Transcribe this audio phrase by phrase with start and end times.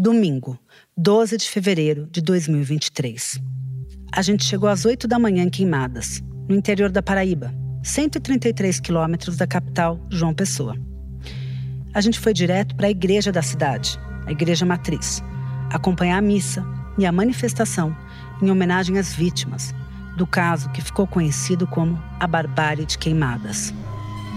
[0.00, 0.56] Domingo,
[0.96, 3.40] 12 de fevereiro de 2023.
[4.12, 9.36] A gente chegou às 8 da manhã em Queimadas, no interior da Paraíba, 133 quilômetros
[9.36, 10.76] da capital, João Pessoa.
[11.92, 15.20] A gente foi direto para a igreja da cidade, a igreja matriz,
[15.68, 16.64] acompanhar a missa
[16.96, 17.92] e a manifestação
[18.40, 19.74] em homenagem às vítimas
[20.16, 23.74] do caso que ficou conhecido como a Barbárie de Queimadas.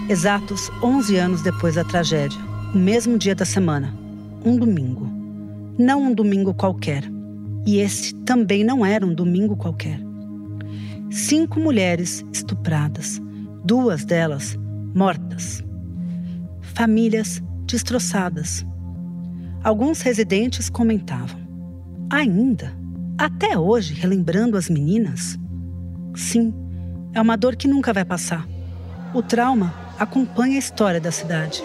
[0.08, 2.40] Exatos 11 anos depois da tragédia,
[2.74, 3.96] o mesmo dia da semana,
[4.44, 5.21] um domingo.
[5.78, 7.02] Não um domingo qualquer.
[7.66, 9.98] E esse também não era um domingo qualquer.
[11.10, 13.20] Cinco mulheres estupradas,
[13.64, 14.58] duas delas
[14.94, 15.64] mortas.
[16.60, 18.66] Famílias destroçadas.
[19.62, 21.40] Alguns residentes comentavam:
[22.10, 22.72] ainda,
[23.16, 25.38] até hoje, relembrando as meninas?
[26.14, 26.52] Sim,
[27.14, 28.46] é uma dor que nunca vai passar.
[29.14, 31.62] O trauma acompanha a história da cidade.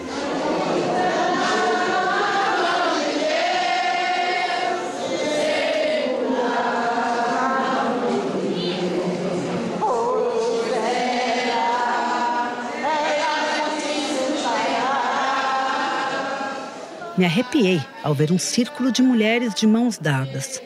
[17.18, 20.62] Me arrepiei ao ver um círculo de mulheres de mãos dadas,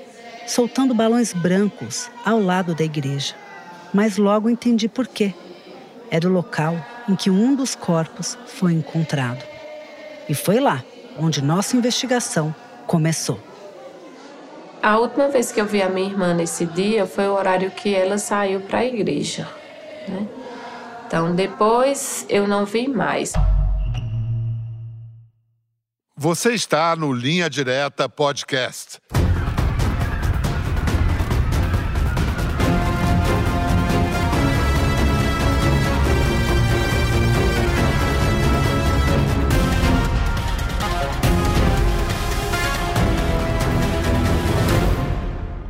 [0.47, 3.35] soltando balões brancos ao lado da igreja.
[3.91, 5.33] Mas logo entendi por quê.
[6.11, 6.77] Era o local
[7.09, 9.43] em que um dos corpos foi encontrado.
[10.29, 10.85] E foi lá
[11.19, 12.55] onde nossa investigação
[12.87, 13.41] começou.
[14.83, 17.95] A última vez que eu vi a minha irmã nesse dia foi o horário que
[17.95, 19.49] ela saiu para a igreja.
[20.07, 20.29] Né?
[21.07, 23.33] Então depois eu não vi mais.
[26.23, 29.01] Você está no Linha Direta Podcast.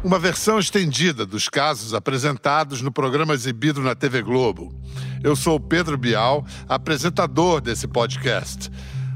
[0.04, 4.70] Uma versão estendida dos casos apresentados no programa exibido na TV Globo.
[5.24, 8.70] Eu sou Pedro Bial, apresentador desse podcast.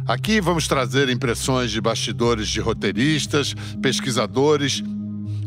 [0.06, 4.80] Aqui vamos trazer impressões de bastidores de roteiristas, pesquisadores.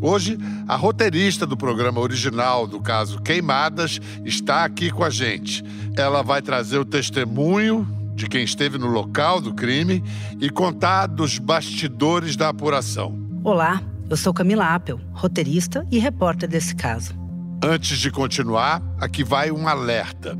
[0.02, 0.38] Hoje,
[0.68, 5.64] a roteirista do programa original do caso Queimadas está aqui com a gente.
[5.96, 10.04] Ela vai trazer o testemunho de quem esteve no local do crime
[10.38, 13.18] e contar dos bastidores da apuração.
[13.42, 17.18] Olá, eu sou Camila Appel, roteirista e repórter desse caso.
[17.64, 20.36] Antes de continuar, aqui vai um alerta.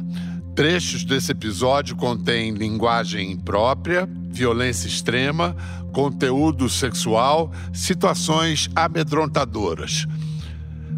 [0.55, 5.56] Trechos desse episódio contêm linguagem imprópria, violência extrema,
[5.93, 10.06] conteúdo sexual, situações amedrontadoras.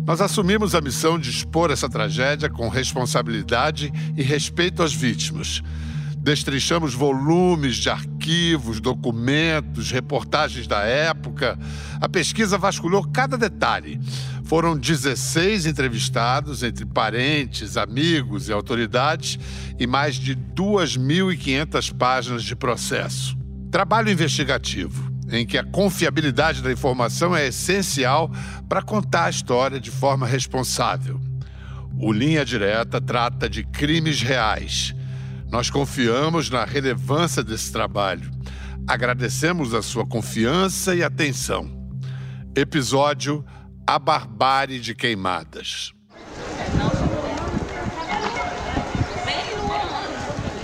[0.05, 5.63] Nós assumimos a missão de expor essa tragédia com responsabilidade e respeito às vítimas.
[6.19, 11.59] Destrinchamos volumes de arquivos, documentos, reportagens da época.
[12.01, 14.01] A pesquisa vasculhou cada detalhe.
[14.53, 19.39] Foram 16 entrevistados entre parentes, amigos e autoridades
[19.79, 23.35] e mais de 2.500 páginas de processo.
[23.71, 28.31] Trabalho investigativo, em que a confiabilidade da informação é essencial
[28.69, 31.19] para contar a história de forma responsável.
[31.99, 34.95] O Linha Direta trata de crimes reais
[35.51, 38.31] nós confiamos na relevância desse trabalho.
[38.87, 41.71] Agradecemos a sua confiança e atenção.
[42.55, 43.43] Episódio
[43.87, 45.93] A Barbárie de Queimadas.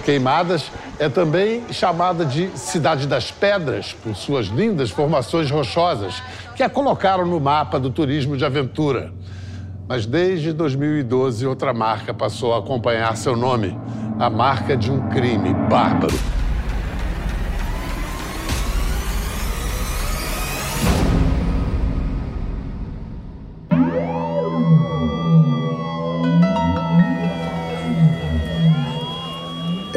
[0.04, 6.22] Queimadas é também chamada de Cidade das Pedras, por suas lindas formações rochosas,
[6.56, 9.12] que a colocaram no mapa do turismo de aventura.
[9.86, 13.78] Mas desde 2012, outra marca passou a acompanhar seu nome
[14.18, 16.38] a marca de um crime bárbaro.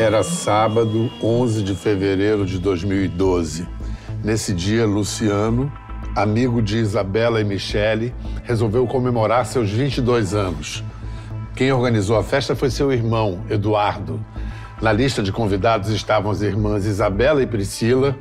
[0.01, 3.67] Era sábado, 11 de fevereiro de 2012.
[4.23, 5.71] Nesse dia, Luciano,
[6.15, 8.11] amigo de Isabela e Michele,
[8.43, 10.83] resolveu comemorar seus 22 anos.
[11.55, 14.19] Quem organizou a festa foi seu irmão, Eduardo.
[14.81, 18.17] Na lista de convidados estavam as irmãs Isabela e Priscila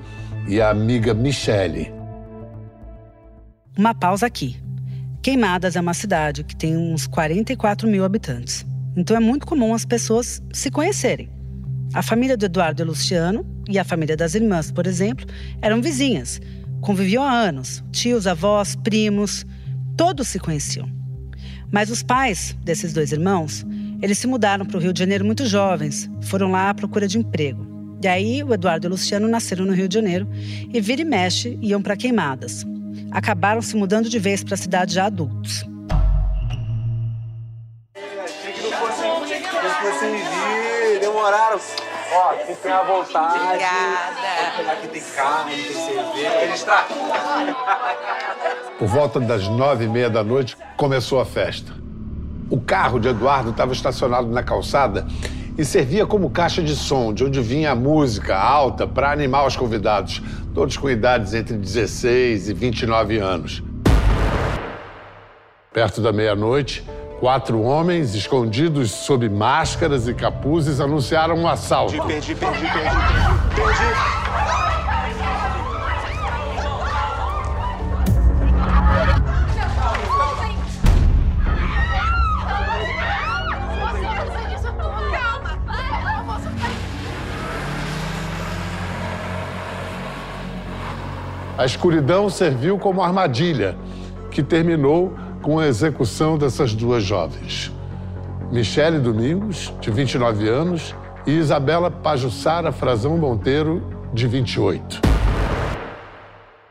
[0.46, 1.90] e a amiga Michele.
[3.74, 4.62] Uma pausa aqui.
[5.22, 8.66] Queimadas é uma cidade que tem uns 44 mil habitantes.
[8.94, 11.39] Então é muito comum as pessoas se conhecerem.
[11.92, 15.26] A família do Eduardo e Luciano e a família das irmãs, por exemplo,
[15.60, 16.40] eram vizinhas.
[16.80, 17.82] Conviviam há anos.
[17.90, 19.44] Tios, avós, primos,
[19.96, 20.88] todos se conheciam.
[21.70, 23.66] Mas os pais desses dois irmãos,
[24.00, 27.18] eles se mudaram para o Rio de Janeiro muito jovens, foram lá à procura de
[27.18, 27.68] emprego.
[28.02, 30.28] E aí, o Eduardo e o Luciano nasceram no Rio de Janeiro
[30.72, 32.64] e vira e mexe iam para queimadas.
[33.10, 35.64] Acabaram se mudando de vez para a cidade já adultos.
[41.20, 41.60] Vir, demoraram.
[42.12, 43.38] Ó, fiquem à vontade.
[43.44, 44.72] Obrigada.
[44.72, 46.40] Aqui tem carne, tem cerveja.
[46.40, 46.88] Registrar.
[48.78, 51.72] Por volta das nove e meia da noite, começou a festa.
[52.50, 55.06] O carro de Eduardo estava estacionado na calçada
[55.56, 59.54] e servia como caixa de som, de onde vinha a música alta para animar os
[59.54, 60.20] convidados,
[60.54, 63.62] todos com idades entre 16 e 29 anos.
[65.72, 66.84] Perto da meia-noite,
[67.20, 71.92] quatro homens, escondidos sob máscaras e capuzes, anunciaram um assalto.
[71.92, 73.54] Perdi, perdi, perdi, perdi.
[73.54, 74.20] Perdi.
[91.58, 93.76] A escuridão serviu como armadilha,
[94.30, 97.72] que terminou com a execução dessas duas jovens.
[98.50, 100.94] Michele Domingos, de 29 anos,
[101.26, 103.82] e Isabela Pajussara Frazão Monteiro,
[104.12, 105.00] de 28.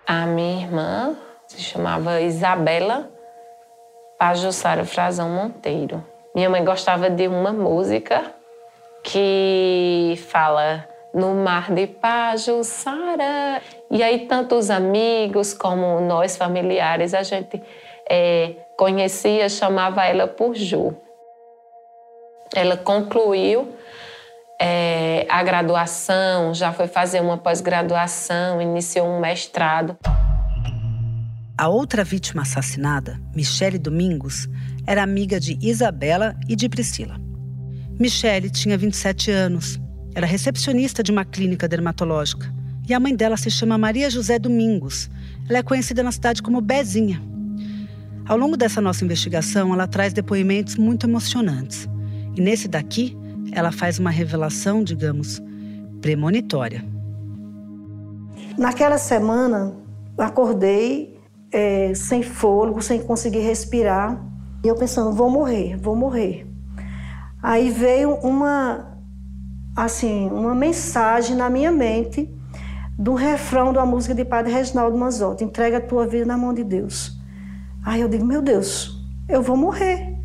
[0.06, 1.16] A minha irmã
[1.48, 3.10] se chamava Isabela
[4.18, 6.04] Pajussara Frazão Monteiro.
[6.36, 8.34] Minha mãe gostava de uma música
[9.04, 13.62] que fala no mar de Pajussara.
[13.90, 17.62] E aí, tanto os amigos como nós, familiares, a gente
[18.10, 20.96] é, conhecia, chamava ela por Ju.
[22.56, 23.76] Ela concluiu
[24.60, 29.96] é, a graduação, já foi fazer uma pós-graduação, iniciou um mestrado.
[31.58, 34.48] A outra vítima assassinada, Michele Domingos,
[34.88, 37.18] era amiga de Isabela e de Priscila.
[38.00, 39.80] Michele tinha 27 anos,
[40.16, 42.52] era recepcionista de uma clínica dermatológica.
[42.88, 45.10] E a mãe dela se chama Maria José Domingos.
[45.48, 47.22] Ela é conhecida na cidade como Bezinha.
[48.30, 51.90] Ao longo dessa nossa investigação, ela traz depoimentos muito emocionantes.
[52.36, 53.18] E nesse daqui,
[53.52, 55.42] ela faz uma revelação, digamos,
[56.00, 56.86] premonitória.
[58.56, 59.74] Naquela semana,
[60.16, 61.20] acordei
[61.52, 64.24] é, sem fôlego, sem conseguir respirar.
[64.64, 66.46] E eu pensando, vou morrer, vou morrer.
[67.42, 68.96] Aí veio uma,
[69.76, 72.32] assim, uma mensagem na minha mente
[72.96, 76.64] do refrão da música de Padre Reginaldo Manzotti, entrega a tua vida na mão de
[76.64, 77.19] Deus.
[77.84, 80.16] Aí eu digo, meu Deus, eu vou morrer.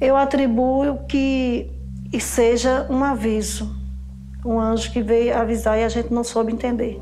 [0.00, 1.70] Eu atribuo que
[2.18, 3.74] seja um aviso,
[4.44, 6.98] um anjo que veio avisar e a gente não soube entender.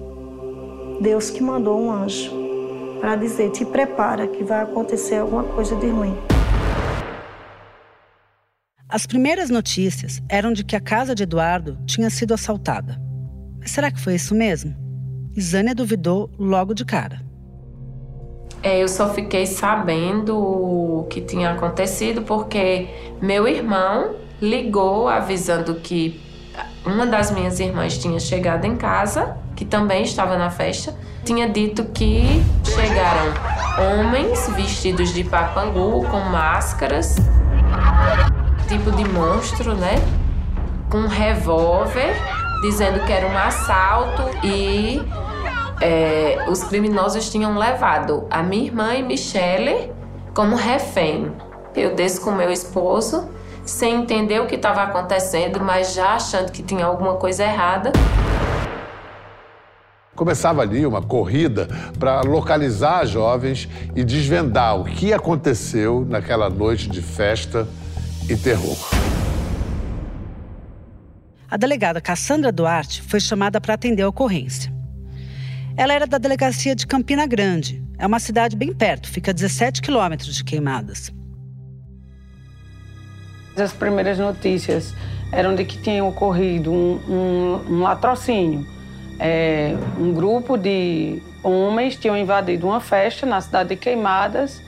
[1.01, 2.33] Deus que mandou um anjo
[3.01, 6.17] para dizer, te prepara que vai acontecer alguma coisa de ruim.
[8.89, 13.01] As primeiras notícias eram de que a casa de Eduardo tinha sido assaltada.
[13.61, 14.75] Mas será que foi isso mesmo?
[15.37, 17.28] Isânia duvidou logo de cara.
[18.63, 22.89] É, eu só fiquei sabendo o que tinha acontecido porque
[23.21, 26.21] meu irmão ligou avisando que
[26.85, 31.85] uma das minhas irmãs tinha chegado em casa, que também estava na festa, tinha dito
[31.87, 33.33] que chegaram
[34.01, 37.17] homens vestidos de papangu com máscaras
[38.69, 39.97] tipo de monstro, né?
[40.91, 42.15] Com revólver,
[42.63, 45.03] dizendo que era um assalto e
[45.81, 49.93] é, os criminosos tinham levado a minha irmã e Michele
[50.35, 51.33] como refém.
[51.75, 53.29] Eu desço com meu esposo,
[53.65, 57.93] sem entender o que estava acontecendo, mas já achando que tinha alguma coisa errada.
[60.17, 66.89] Começava ali uma corrida para localizar as jovens e desvendar o que aconteceu naquela noite
[66.89, 67.69] de festa
[68.29, 68.77] e terror.
[71.49, 74.78] A delegada Cassandra Duarte foi chamada para atender a ocorrência.
[75.79, 77.81] Ela era da delegacia de Campina Grande.
[77.97, 81.13] É uma cidade bem perto, fica a 17 quilômetros de Queimadas.
[83.57, 84.93] As primeiras notícias
[85.31, 88.67] eram de que tinha ocorrido um, um, um latrocínio.
[89.21, 94.61] É, um grupo de homens tinham invadido uma festa na cidade de Queimadas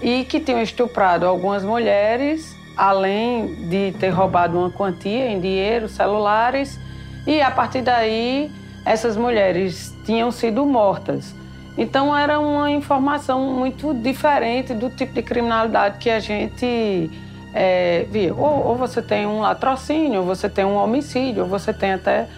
[0.00, 6.80] e que tinham estuprado algumas mulheres além de ter roubado uma quantia em dinheiro, celulares,
[7.26, 8.50] e a partir daí
[8.86, 11.34] essas mulheres tinham sido mortas.
[11.76, 17.10] Então era uma informação muito diferente do tipo de criminalidade que a gente
[17.52, 18.32] é, via.
[18.32, 22.28] Ou, ou, você tem um latrocínio, ou você tem um homicídio, ou você tem até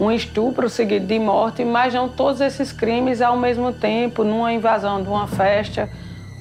[0.00, 5.02] um estupro seguido de morte, mas não todos esses crimes ao mesmo tempo, numa invasão
[5.02, 5.90] de uma festa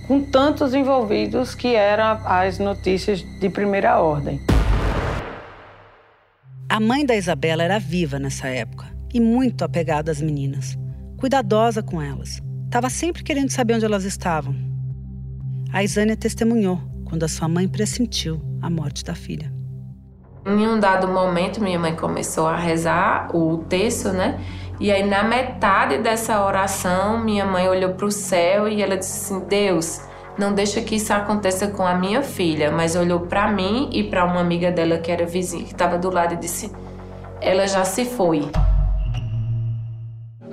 [0.07, 4.39] com tantos envolvidos que eram as notícias de primeira ordem.
[6.69, 10.77] A mãe da Isabela era viva nessa época e muito apegada às meninas,
[11.17, 12.39] cuidadosa com elas.
[12.65, 14.55] Estava sempre querendo saber onde elas estavam.
[15.73, 19.51] A Isânia testemunhou quando a sua mãe pressentiu a morte da filha.
[20.45, 24.39] Em um dado momento, minha mãe começou a rezar o texto, né?
[24.79, 29.33] E aí, na metade dessa oração, minha mãe olhou para o céu e ela disse
[29.33, 29.99] assim: Deus,
[30.37, 32.71] não deixa que isso aconteça com a minha filha.
[32.71, 36.11] Mas olhou para mim e para uma amiga dela que era vizinha, que estava do
[36.11, 36.71] lado, e disse:
[37.41, 38.47] Ela já se foi.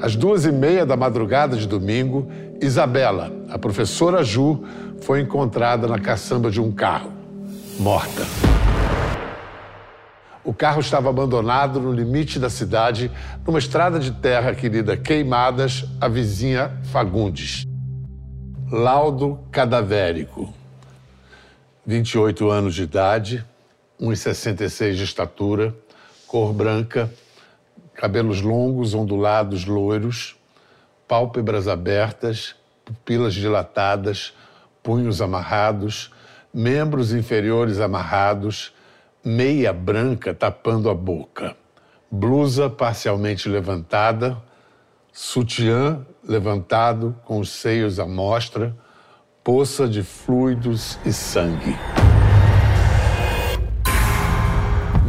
[0.01, 2.29] Às duas e meia da madrugada de domingo,
[2.61, 4.63] Isabela, a professora Ju,
[5.01, 7.13] foi encontrada na caçamba de um carro,
[7.79, 8.23] morta.
[10.45, 13.11] O carro estava abandonado no limite da cidade,
[13.47, 17.65] numa estrada de terra querida Queimadas, a vizinha Fagundes.
[18.71, 20.53] Laudo cadavérico.
[21.87, 23.45] 28 anos de idade,
[24.01, 25.75] 1,66 de estatura,
[26.27, 27.11] cor branca,
[27.95, 30.37] cabelos longos, ondulados, loiros,
[31.07, 34.35] pálpebras abertas, pupilas dilatadas,
[34.83, 36.13] punhos amarrados,
[36.53, 38.75] membros inferiores amarrados,
[39.25, 41.57] meia branca tapando a boca,
[42.11, 44.37] blusa parcialmente levantada,
[45.13, 48.77] sutiã levantado com os seios à mostra,
[49.43, 51.77] poça de fluidos e sangue.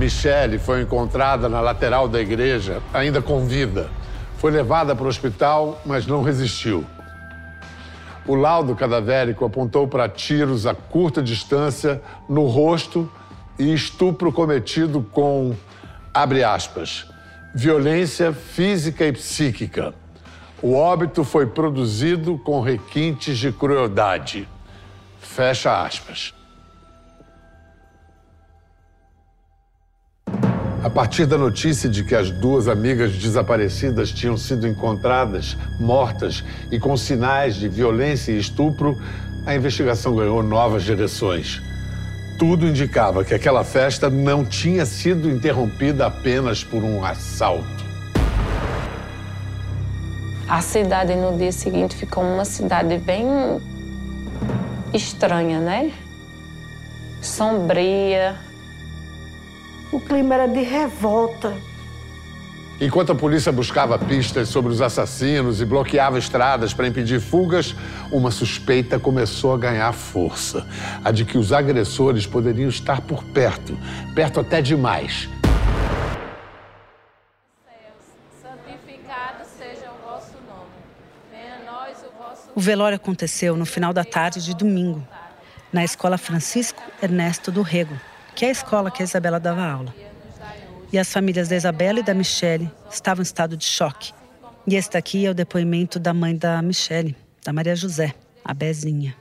[0.05, 3.89] Michele foi encontrada na lateral da igreja, ainda com vida.
[4.38, 6.85] Foi levada para o hospital, mas não resistiu.
[8.27, 13.12] O laudo cadavérico apontou para tiros a curta distância no rosto
[13.57, 15.55] e estupro cometido com,
[16.13, 17.07] abre aspas,
[17.55, 19.91] violência física e psíquica.
[20.62, 24.47] O óbito foi produzido com requintes de crueldade.
[25.19, 26.35] Fecha aspas.
[30.86, 36.77] A partir da notícia de que as duas amigas desaparecidas tinham sido encontradas mortas e
[36.77, 38.96] com sinais de violência e estupro,
[39.48, 41.60] a investigação ganhou novas direções.
[42.38, 47.84] Tudo indicava que aquela festa não tinha sido interrompida apenas por um assalto.
[50.48, 53.25] A cidade no dia seguinte ficou uma cidade bem
[54.94, 55.92] estranha, né?
[57.24, 58.45] Sombria.
[59.96, 61.54] O clima era de revolta.
[62.82, 67.74] Enquanto a polícia buscava pistas sobre os assassinos e bloqueava estradas para impedir fugas,
[68.12, 70.68] uma suspeita começou a ganhar força:
[71.02, 73.80] a de que os agressores poderiam estar por perto,
[74.14, 75.30] perto até demais.
[82.54, 85.02] O velório aconteceu no final da tarde de domingo,
[85.72, 87.98] na escola Francisco Ernesto do Rego,
[88.36, 89.94] que é a escola que a Isabela dava aula
[90.92, 94.13] e as famílias da Isabela e da Michele estavam em estado de choque.
[94.68, 98.13] E esse daqui é o depoimento da mãe da Michele, da Maria José,
[98.44, 99.15] a Bezinha.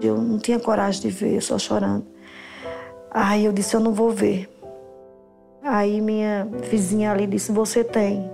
[0.00, 2.06] Eu não tinha coragem de ver, só chorando.
[3.10, 4.48] Aí eu disse, eu não vou ver.
[5.62, 8.30] Aí minha vizinha ali disse, você tem.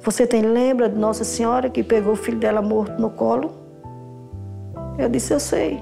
[0.00, 3.54] Você tem, lembra de Nossa Senhora que pegou o filho dela morto no colo?
[4.98, 5.80] Eu disse, eu sei.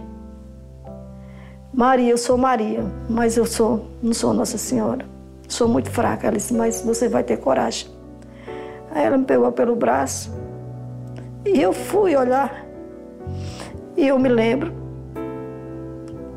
[1.76, 5.04] Maria, eu sou Maria, mas eu sou, não sou Nossa Senhora.
[5.48, 6.28] Sou muito fraca.
[6.28, 7.88] Ela disse, mas você vai ter coragem.
[8.92, 10.30] Aí ela me pegou pelo braço
[11.44, 12.64] e eu fui olhar.
[13.96, 14.72] E eu me lembro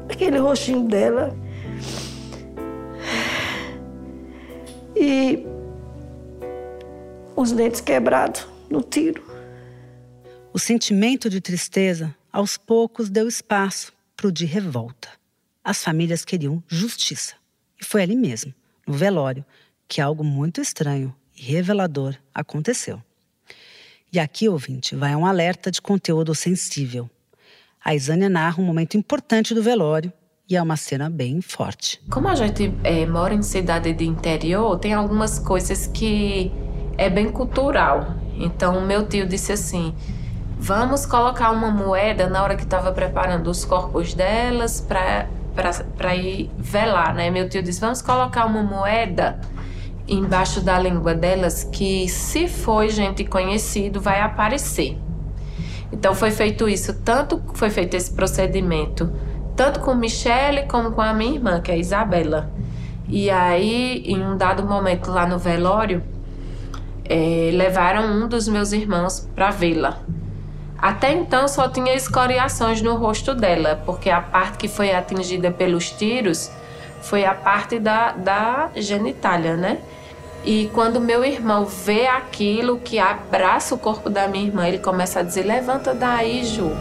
[0.09, 1.35] aquele rostinho dela.
[4.95, 5.45] E
[7.35, 9.23] os dentes quebrados no tiro.
[10.51, 15.09] O sentimento de tristeza, aos poucos, deu espaço para o de revolta.
[15.67, 17.33] As famílias queriam justiça.
[17.77, 18.53] E foi ali mesmo,
[18.87, 19.43] no velório,
[19.85, 23.03] que algo muito estranho e revelador aconteceu.
[24.09, 27.09] E aqui, ouvinte, vai um alerta de conteúdo sensível.
[27.83, 30.13] A Isânia narra um momento importante do velório
[30.49, 31.99] e é uma cena bem forte.
[32.09, 36.49] Como a gente é, mora em cidade de interior, tem algumas coisas que
[36.97, 38.15] é bem cultural.
[38.37, 39.93] Então, meu tio disse assim:
[40.57, 45.27] vamos colocar uma moeda na hora que estava preparando os corpos delas para
[45.97, 47.29] para ir velar, né?
[47.29, 49.39] Meu tio disse: vamos colocar uma moeda
[50.07, 54.97] embaixo da língua delas que, se for gente conhecido, vai aparecer.
[55.91, 59.11] Então foi feito isso, tanto foi feito esse procedimento,
[59.55, 62.51] tanto com Michele como com a minha irmã, que é a Isabela.
[63.07, 66.03] E aí, em um dado momento lá no velório,
[67.05, 70.01] é, levaram um dos meus irmãos para vê-la.
[70.77, 75.89] Até então só tinha escoriações no rosto dela, porque a parte que foi atingida pelos
[75.89, 76.51] tiros
[77.01, 79.79] foi a parte da, da genitália, né?
[80.45, 85.19] E quando meu irmão vê aquilo, que abraça o corpo da minha irmã, ele começa
[85.19, 86.71] a dizer: Levanta daí, Ju.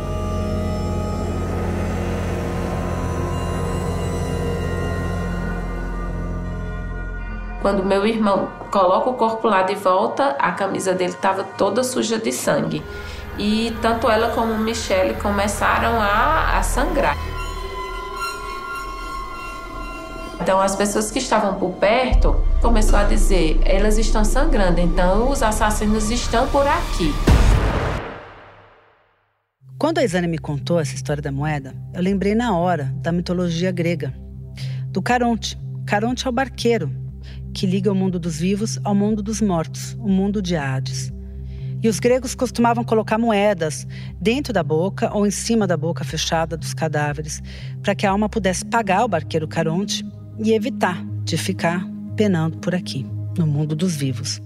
[7.63, 12.19] Quando meu irmão coloca o corpo lá de volta, a camisa dele estava toda suja
[12.19, 12.81] de sangue.
[13.39, 17.17] E tanto ela como Michelle começaram a, a sangrar.
[20.41, 25.43] Então as pessoas que estavam por perto começou a dizer, elas estão sangrando, então os
[25.43, 27.13] assassinos estão por aqui.
[29.79, 33.71] Quando a Isane me contou essa história da moeda, eu lembrei na hora da mitologia
[33.71, 34.15] grega,
[34.89, 35.59] do Caronte.
[35.85, 36.91] Caronte é o barqueiro,
[37.53, 41.13] que liga o mundo dos vivos ao mundo dos mortos, o mundo de Hades.
[41.87, 43.87] E os gregos costumavam colocar moedas
[44.21, 47.41] dentro da boca ou em cima da boca fechada dos cadáveres,
[47.81, 50.05] para que a alma pudesse pagar o barqueiro Caronte
[50.37, 53.07] e evitar de ficar penando por aqui,
[53.39, 54.43] no mundo dos vivos.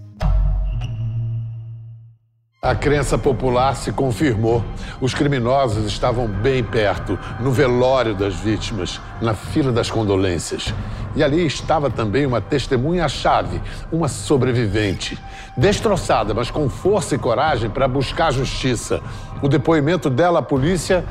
[2.62, 4.62] A crença popular se confirmou.
[5.00, 10.74] Os criminosos estavam bem perto, no velório das vítimas, na fila das condolências.
[11.16, 15.18] E ali estava também uma testemunha-chave, uma sobrevivente.
[15.56, 19.00] Destroçada, mas com força e coragem para buscar justiça.
[19.40, 21.02] O depoimento dela à polícia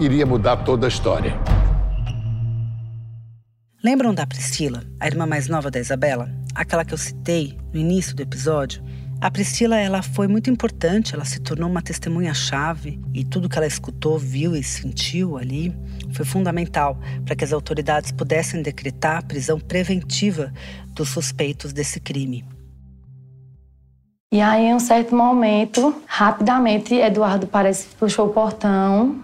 [0.00, 1.38] iria mudar toda a história.
[3.80, 6.28] Lembram da Priscila, a irmã mais nova da Isabela?
[6.52, 8.82] Aquela que eu citei no início do episódio?
[9.18, 13.66] A Priscila, ela foi muito importante, ela se tornou uma testemunha-chave e tudo que ela
[13.66, 15.74] escutou, viu e sentiu ali
[16.12, 20.52] foi fundamental para que as autoridades pudessem decretar a prisão preventiva
[20.88, 22.44] dos suspeitos desse crime.
[24.32, 29.22] E aí, em um certo momento, rapidamente, Eduardo parece que puxou o portão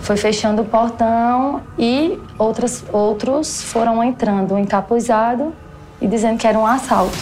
[0.00, 5.52] foi fechando o portão e outras, outros foram entrando encapuzado
[6.00, 7.16] e dizendo que era um assalto.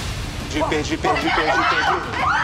[0.71, 1.53] Pé, de pé, de pé.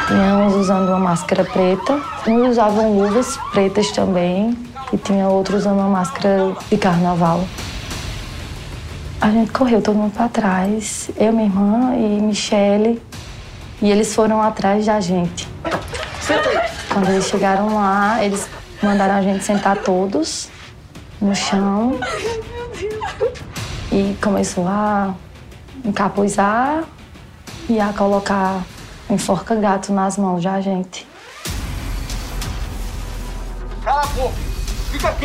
[0.06, 4.56] Tinha uns usando uma máscara preta, uns usavam luvas pretas também
[4.92, 7.44] e tinha outros usando uma máscara de carnaval.
[9.20, 13.00] A gente correu todo mundo para trás, eu, minha irmã e Michele,
[13.80, 15.48] e eles foram atrás da gente.
[16.92, 18.46] Quando eles chegaram lá, eles
[18.84, 20.48] Mandaram a gente sentar todos
[21.20, 21.98] no chão.
[23.90, 25.14] E começou a
[25.84, 26.84] encapuzar
[27.68, 28.62] e a colocar
[29.08, 31.06] enforca gato nas mãos da gente.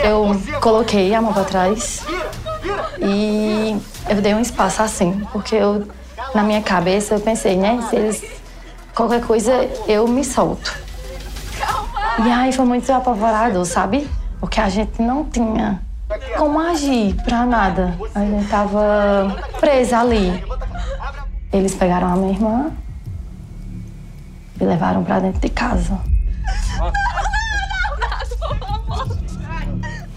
[0.03, 2.01] Eu coloquei a mão para trás
[2.99, 3.77] e
[4.09, 5.87] eu dei um espaço assim, porque eu,
[6.33, 8.23] na minha cabeça eu pensei, né, se eles
[8.95, 9.53] qualquer coisa
[9.87, 10.88] eu me solto.
[12.25, 14.09] E aí foi muito apavorado, sabe?
[14.41, 15.81] Porque a gente não tinha
[16.37, 17.97] como agir pra nada.
[18.13, 20.43] A gente tava presa ali.
[21.53, 22.71] Eles pegaram a minha irmã
[24.59, 25.97] e levaram pra dentro de casa.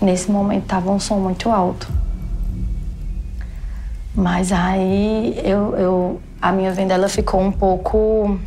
[0.00, 1.86] Nesse momento tava um som muito alto.
[4.14, 8.38] Mas aí eu, eu a minha venda ficou um pouco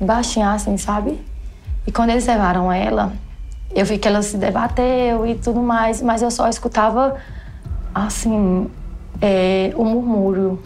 [0.00, 1.27] baixinha assim, sabe?
[1.88, 3.14] E quando eles levaram ela,
[3.74, 7.16] eu vi que ela se debateu e tudo mais, mas eu só escutava,
[7.94, 8.70] assim,
[9.22, 10.62] é, o murmúrio,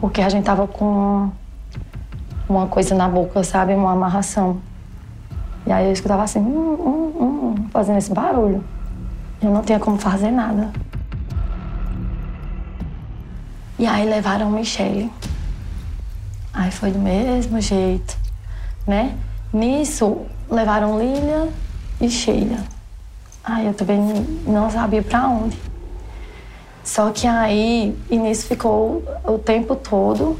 [0.00, 1.28] porque a gente tava com
[2.48, 3.74] uma coisa na boca, sabe?
[3.74, 4.58] Uma amarração.
[5.66, 8.62] E aí eu escutava assim, hum, hum, hum, fazendo esse barulho.
[9.42, 10.70] Eu não tinha como fazer nada.
[13.76, 15.10] E aí levaram Michele.
[16.52, 18.16] Aí foi do mesmo jeito,
[18.86, 19.16] né?
[19.52, 21.48] Nisso, levaram Lília
[22.00, 22.58] e Sheila.
[23.42, 23.98] Aí eu também
[24.46, 25.58] não sabia para onde.
[26.82, 30.38] Só que aí, nisso ficou o tempo todo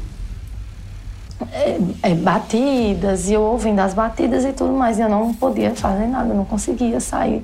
[1.51, 4.97] é, é, batidas, e eu ouvindo as batidas e tudo mais.
[4.97, 7.43] E eu não podia fazer nada, não conseguia sair.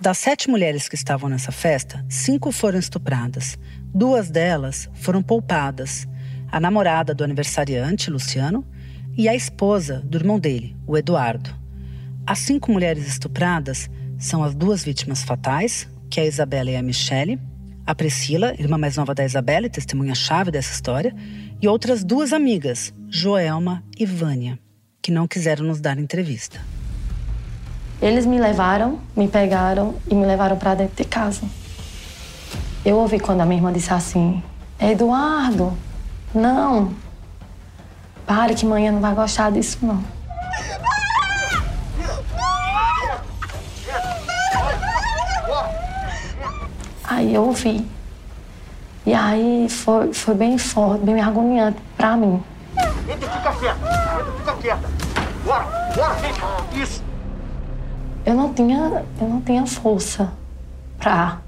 [0.00, 3.58] Das sete mulheres que estavam nessa festa, cinco foram estupradas.
[3.94, 6.06] Duas delas foram poupadas.
[6.52, 8.64] A namorada do aniversariante, Luciano,
[9.16, 11.50] e a esposa do irmão dele, o Eduardo.
[12.26, 16.82] As cinco mulheres estupradas são as duas vítimas fatais, que é a Isabela e a
[16.82, 17.38] Michele,
[17.86, 21.14] a Priscila, irmã mais nova da Isabela e testemunha-chave dessa história,
[21.60, 24.58] e outras duas amigas, Joelma e Vânia,
[25.02, 26.60] que não quiseram nos dar entrevista.
[28.00, 31.42] Eles me levaram, me pegaram e me levaram para dentro de casa.
[32.84, 34.42] Eu ouvi quando a minha irmã disse assim:
[34.78, 35.72] Eduardo,
[36.34, 36.92] não,
[38.26, 40.02] Pare que manhã não vai gostar disso, não.
[47.04, 47.86] Aí eu ouvi.
[49.06, 52.42] E aí foi, foi bem forte, bem agoniante pra mim.
[53.08, 53.78] Entra, fica quieta.
[53.78, 54.90] Entra, fica quieta.
[55.44, 56.82] Bora, bora, vem.
[56.82, 57.04] Isso.
[58.24, 60.32] Eu não tinha, eu não tinha força
[60.98, 61.38] pra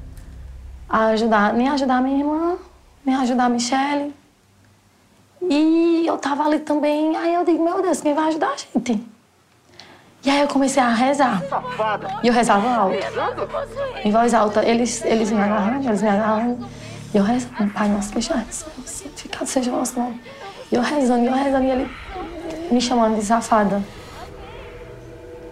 [0.88, 2.56] ajudar, nem ajudar minha irmã,
[3.04, 4.14] nem ajudar a Michelle.
[5.48, 9.04] E eu tava ali também, aí eu digo, meu Deus, quem vai ajudar a gente?
[10.24, 11.40] E aí eu comecei a rezar.
[12.22, 12.96] E eu rezava alto.
[14.04, 14.64] Em voz alta.
[14.64, 16.66] Eles, eles me agarrando, eles me agarrando.
[17.14, 20.20] E eu rezando, Pai nosso que já santificado seja o nosso nome.
[20.70, 21.90] E eu rezando, e eu rezando, e ele
[22.72, 23.80] me chamando de safada.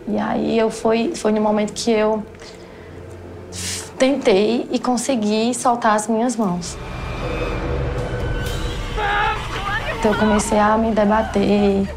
[0.09, 2.24] E aí eu foi, foi no momento que eu
[3.96, 6.76] tentei e consegui soltar as minhas mãos.
[10.04, 11.88] Então eu comecei a me debater.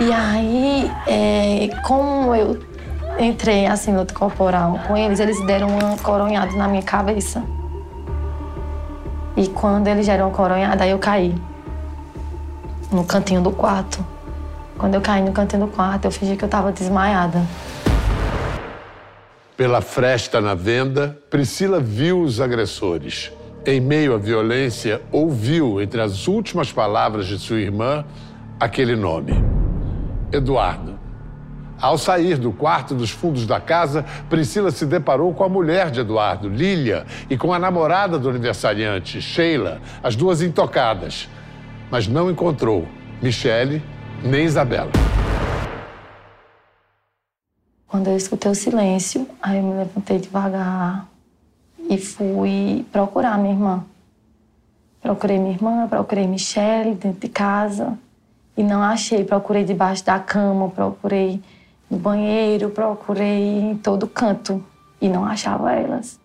[0.00, 2.58] E aí, é, como eu
[3.16, 7.44] entrei assim no luta corporal com eles, eles deram uma coronhada na minha cabeça.
[9.36, 11.32] E quando eles deram uma coronhada, aí eu caí
[12.90, 14.04] no cantinho do quarto.
[14.76, 17.40] Quando eu caí no cantinho do quarto, eu fingi que eu estava desmaiada.
[19.56, 23.30] Pela fresta na venda, Priscila viu os agressores.
[23.66, 28.04] Em meio à violência, ouviu, entre as últimas palavras de sua irmã,
[28.60, 29.32] aquele nome:
[30.30, 30.98] Eduardo.
[31.80, 36.00] Ao sair do quarto dos fundos da casa, Priscila se deparou com a mulher de
[36.00, 41.26] Eduardo, Lília, e com a namorada do aniversariante, Sheila, as duas intocadas.
[41.90, 42.86] Mas não encontrou
[43.22, 43.82] Michele
[44.22, 44.92] nem Isabela.
[47.88, 51.13] Quando eu escutei o silêncio, aí eu me levantei devagar
[51.88, 53.84] e fui procurar minha irmã.
[55.00, 57.98] Procurei minha irmã, procurei Michelle dentro de casa
[58.56, 59.24] e não achei.
[59.24, 61.42] Procurei debaixo da cama, procurei
[61.90, 64.64] no banheiro, procurei em todo canto
[65.00, 66.18] e não achava elas.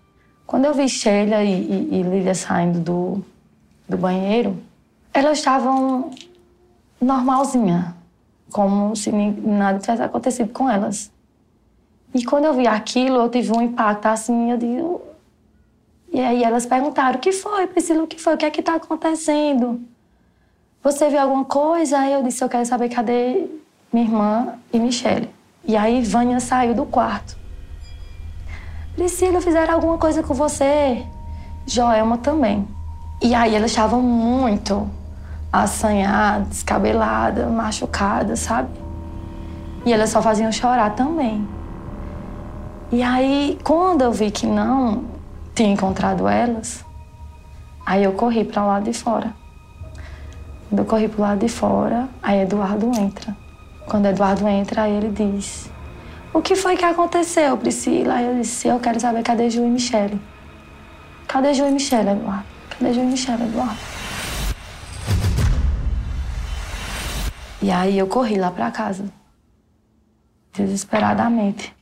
[0.46, 3.26] Quando eu vi Sheila e, e, e Lília saindo do,
[3.88, 4.58] do banheiro,
[5.14, 6.12] elas estavam
[7.00, 7.96] normalzinha,
[8.52, 11.12] como se nada tivesse acontecido com elas.
[12.14, 15.02] E quando eu vi aquilo, eu tive um impacto assim, eu digo,
[16.12, 18.04] e aí elas perguntaram: o que foi, Priscila?
[18.04, 18.36] O que foi?
[18.36, 19.82] O que é que está acontecendo?
[20.84, 22.00] Você viu alguma coisa?
[22.00, 23.48] Aí eu disse: eu quero saber cadê
[23.92, 25.30] minha irmã e Michelle.
[25.64, 27.38] E aí Vânia saiu do quarto.
[28.96, 31.06] Priscila, fizeram alguma coisa com você?
[31.66, 32.68] Joelma também.
[33.22, 34.90] E aí elas estavam muito
[35.52, 38.70] assanhadas, descabeladas, machucadas, sabe?
[39.86, 41.48] E elas só faziam chorar também.
[42.92, 45.04] E aí, quando eu vi que não,
[45.60, 46.86] tinha encontrado elas,
[47.86, 49.34] aí eu corri para o lado de fora.
[50.70, 53.36] Quando eu corri para o lado de fora, aí Eduardo entra.
[53.86, 55.70] Quando Eduardo entra, aí ele diz:
[56.34, 58.14] O que foi que aconteceu, Priscila?
[58.14, 60.22] Aí eu disse: Eu quero saber cadê Ju e Michele.
[61.28, 62.46] Cadê Ju e Michele, Eduardo?
[62.70, 63.80] Cadê Ju e Michele, Eduardo?
[67.62, 69.04] E aí eu corri lá para casa,
[70.54, 71.79] desesperadamente.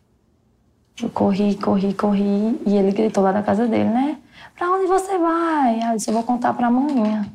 [1.02, 2.60] Eu corri, corri, corri.
[2.66, 4.18] E ele gritou lá da casa dele, né?
[4.56, 5.92] Pra onde você vai?
[5.92, 7.26] Eu disse, eu vou contar pra amanhã.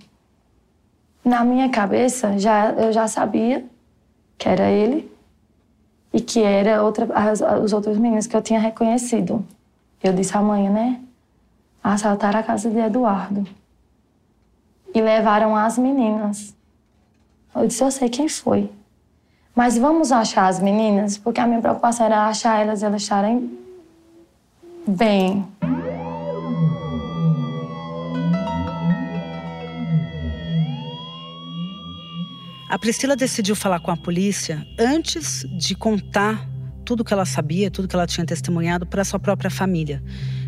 [1.24, 3.64] Na minha cabeça, já, eu já sabia
[4.36, 5.10] que era ele
[6.12, 9.44] e que era outra, as, os outros meninos que eu tinha reconhecido.
[10.02, 11.00] Eu disse amanhã, né?
[11.82, 13.46] Assaltaram a casa de Eduardo.
[14.92, 16.54] E levaram as meninas.
[17.54, 18.68] Eu disse, eu sei quem foi.
[19.54, 23.58] Mas vamos achar as meninas, porque a minha preocupação era achar elas e elas estarem
[24.86, 25.46] bem.
[32.70, 36.48] A Priscila decidiu falar com a polícia antes de contar
[36.86, 40.02] tudo que ela sabia, tudo que ela tinha testemunhado para sua própria família.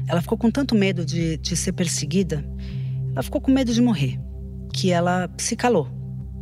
[0.09, 2.43] Ela ficou com tanto medo de, de ser perseguida,
[3.13, 4.19] ela ficou com medo de morrer,
[4.73, 5.89] que ela se calou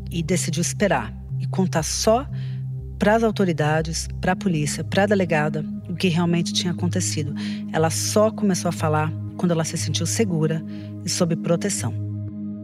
[0.08, 2.26] e decidiu esperar e contar só
[3.02, 7.34] para as autoridades, para a polícia, para a delegada, o que realmente tinha acontecido.
[7.72, 10.62] Ela só começou a falar quando ela se sentiu segura
[11.04, 11.92] e sob proteção.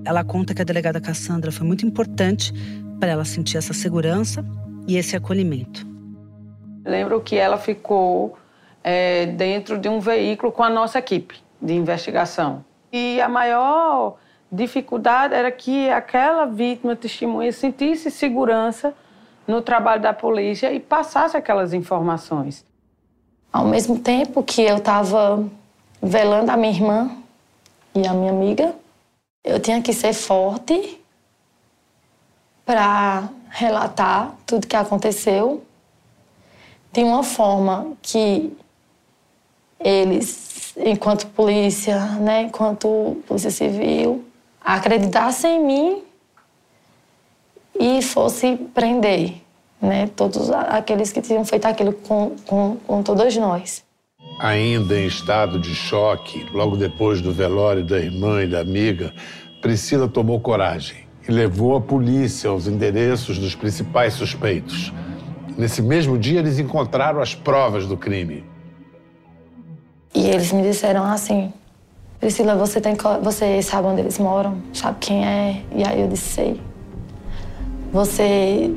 [0.05, 2.53] Ela conta que a delegada Cassandra foi muito importante
[3.01, 4.45] para ela sentir essa segurança
[4.87, 5.85] e esse acolhimento.
[6.85, 8.39] Lembro que ela ficou
[8.85, 12.65] é, dentro de um veículo com a nossa equipe de investigação.
[12.93, 14.19] E a maior
[14.53, 18.95] dificuldade era que aquela vítima testemunha sentisse segurança
[19.49, 22.63] no trabalho da polícia e passasse aquelas informações.
[23.51, 25.43] Ao mesmo tempo que eu estava
[26.03, 27.11] velando a minha irmã
[27.95, 28.75] e a minha amiga,
[29.43, 31.01] eu tinha que ser forte
[32.67, 35.65] para relatar tudo que aconteceu
[36.93, 38.55] de uma forma que
[39.81, 44.25] eles enquanto polícia, né, enquanto polícia civil,
[44.61, 46.08] acreditassem em mim
[47.79, 49.35] e fosse prender,
[49.81, 53.85] né, todos aqueles que tinham feito aquilo com, com, com todos nós.
[54.41, 59.13] Ainda em estado de choque, logo depois do velório da irmã e da amiga,
[59.61, 64.93] Priscila tomou coragem e levou a polícia aos endereços dos principais suspeitos.
[65.57, 68.45] Nesse mesmo dia, eles encontraram as provas do crime.
[70.15, 71.53] E eles me disseram assim:
[72.21, 74.63] Priscila, você, tem, você sabe onde eles moram?
[74.73, 75.63] Sabe quem é?
[75.75, 76.68] E aí eu disse: sei.
[77.93, 78.75] Você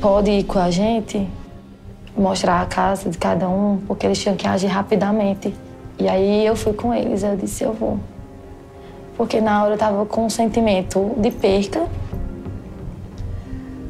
[0.00, 1.28] pode ir com a gente,
[2.16, 5.54] mostrar a casa de cada um, porque eles tinham que agir rapidamente.
[5.98, 7.98] E aí eu fui com eles, eu disse: eu vou.
[9.16, 11.86] Porque na hora eu tava com um sentimento de perca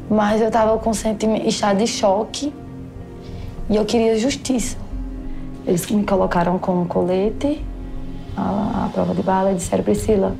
[0.09, 2.53] mas eu estava com sentimento, estado de choque
[3.69, 4.77] e eu queria justiça.
[5.65, 7.63] Eles me colocaram com um colete,
[8.35, 10.33] a, a prova de bala, e disseram, Priscila,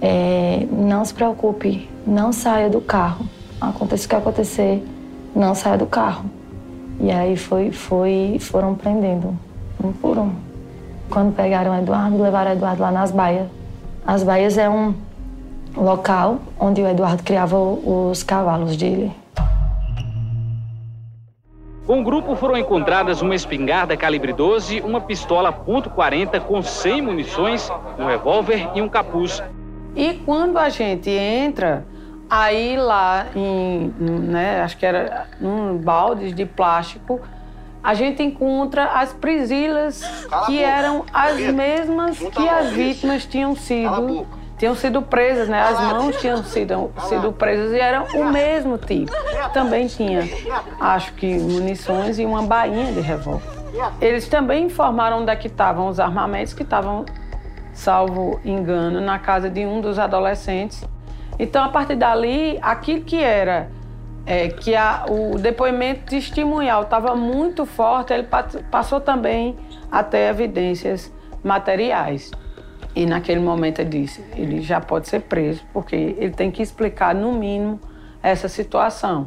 [0.00, 3.26] é, não se preocupe, não saia do carro.
[3.60, 4.82] Aconteça o que acontecer,
[5.34, 6.24] não saia do carro.
[7.00, 9.36] E aí foi, foi, foram prendendo,
[9.82, 10.32] um por um.
[11.10, 13.48] Quando pegaram Eduardo, levaram Eduardo lá nas baias.
[14.06, 14.94] As baias é um
[15.76, 19.12] local onde o Eduardo criava os cavalos dele.
[21.86, 27.68] Com o grupo foram encontradas uma espingarda calibre 12, uma pistola .40 com 100 munições,
[27.98, 29.42] um revólver e um capuz.
[29.94, 31.84] E quando a gente entra,
[32.28, 37.20] aí lá em, né, acho que era um balde de plástico,
[37.82, 40.02] a gente encontra as prisilas
[40.46, 44.26] que eram as mesmas que as vítimas tinham sido.
[44.58, 45.58] tinham sido presas, né?
[45.62, 49.10] As mãos tinham sido, sido presas e eram o mesmo tipo.
[49.54, 50.28] Também tinha,
[50.78, 53.48] acho que, munições e uma bainha de revólver.
[54.00, 57.06] Eles também informaram onde é que estavam os armamentos que estavam,
[57.72, 60.84] salvo engano, na casa de um dos adolescentes.
[61.38, 63.70] Então, a partir dali, aquilo que era
[64.26, 68.28] é, que a, o depoimento testemunhal estava muito forte, ele
[68.70, 69.56] passou também
[69.90, 72.30] até evidências materiais.
[72.94, 77.14] E naquele momento ele disse: ele já pode ser preso, porque ele tem que explicar,
[77.14, 77.80] no mínimo,
[78.22, 79.24] essa situação.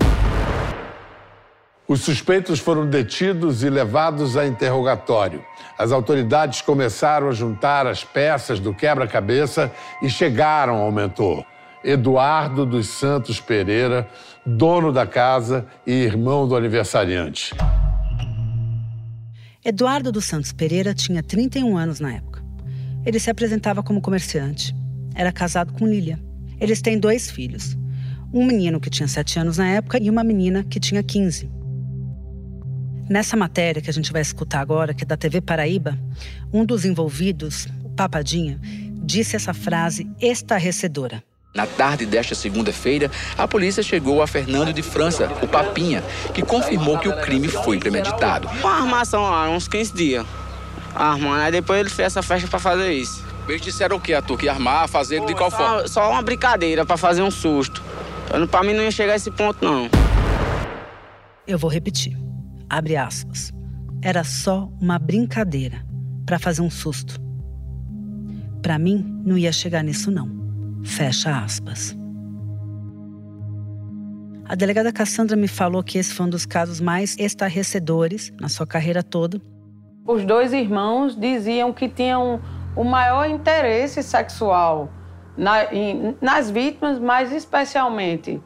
[1.86, 5.43] Os suspeitos foram detidos e levados a interrogatório.
[5.78, 9.69] As autoridades começaram a juntar as peças do quebra-cabeça
[10.02, 11.43] e chegaram ao mentor,
[11.84, 14.10] Eduardo dos Santos Pereira,
[14.46, 17.54] dono da casa e irmão do aniversariante.
[19.65, 22.41] Eduardo dos Santos Pereira tinha 31 anos na época.
[23.06, 24.74] Ele se apresentava como comerciante.
[25.13, 26.17] Era casado com Lilia.
[26.62, 27.78] Eles têm dois filhos.
[28.34, 31.62] Um menino que tinha 7 anos na época e uma menina que tinha 15.
[33.09, 35.99] Nessa matéria que a gente vai escutar agora, que é da TV Paraíba,
[36.53, 41.21] um dos envolvidos, o Papadinha, disse essa frase estarrecedora.
[41.53, 46.01] Na tarde desta segunda-feira, a polícia chegou a Fernando de França, o Papinha,
[46.33, 48.47] que confirmou que o crime foi premeditado.
[48.61, 50.25] Uma armação lá, uns 15 dias
[50.95, 51.41] armando.
[51.41, 53.23] Aí depois ele fez essa festa pra fazer isso.
[53.47, 54.37] Eles disseram o que, Arthur?
[54.37, 55.87] Que ia armar, fazer Pô, de qual só, forma?
[55.87, 57.83] Só uma brincadeira pra fazer um susto.
[58.49, 59.89] Pra mim não ia chegar a esse ponto, não.
[61.45, 62.22] Eu vou repetir.
[62.75, 63.51] Abre aspas.
[64.01, 65.86] Era só uma brincadeira
[66.25, 67.19] para fazer um susto.
[68.63, 70.27] Para mim, não ia chegar nisso, não.
[70.83, 71.95] Fecha aspas.
[74.45, 78.65] A delegada Cassandra me falou que esse foi um dos casos mais estarrecedores na sua
[78.65, 79.39] carreira toda
[80.05, 82.41] os dois irmãos diziam que tinham
[82.75, 84.89] o maior interesse sexual
[86.21, 88.41] nas vítimas, mas especialmente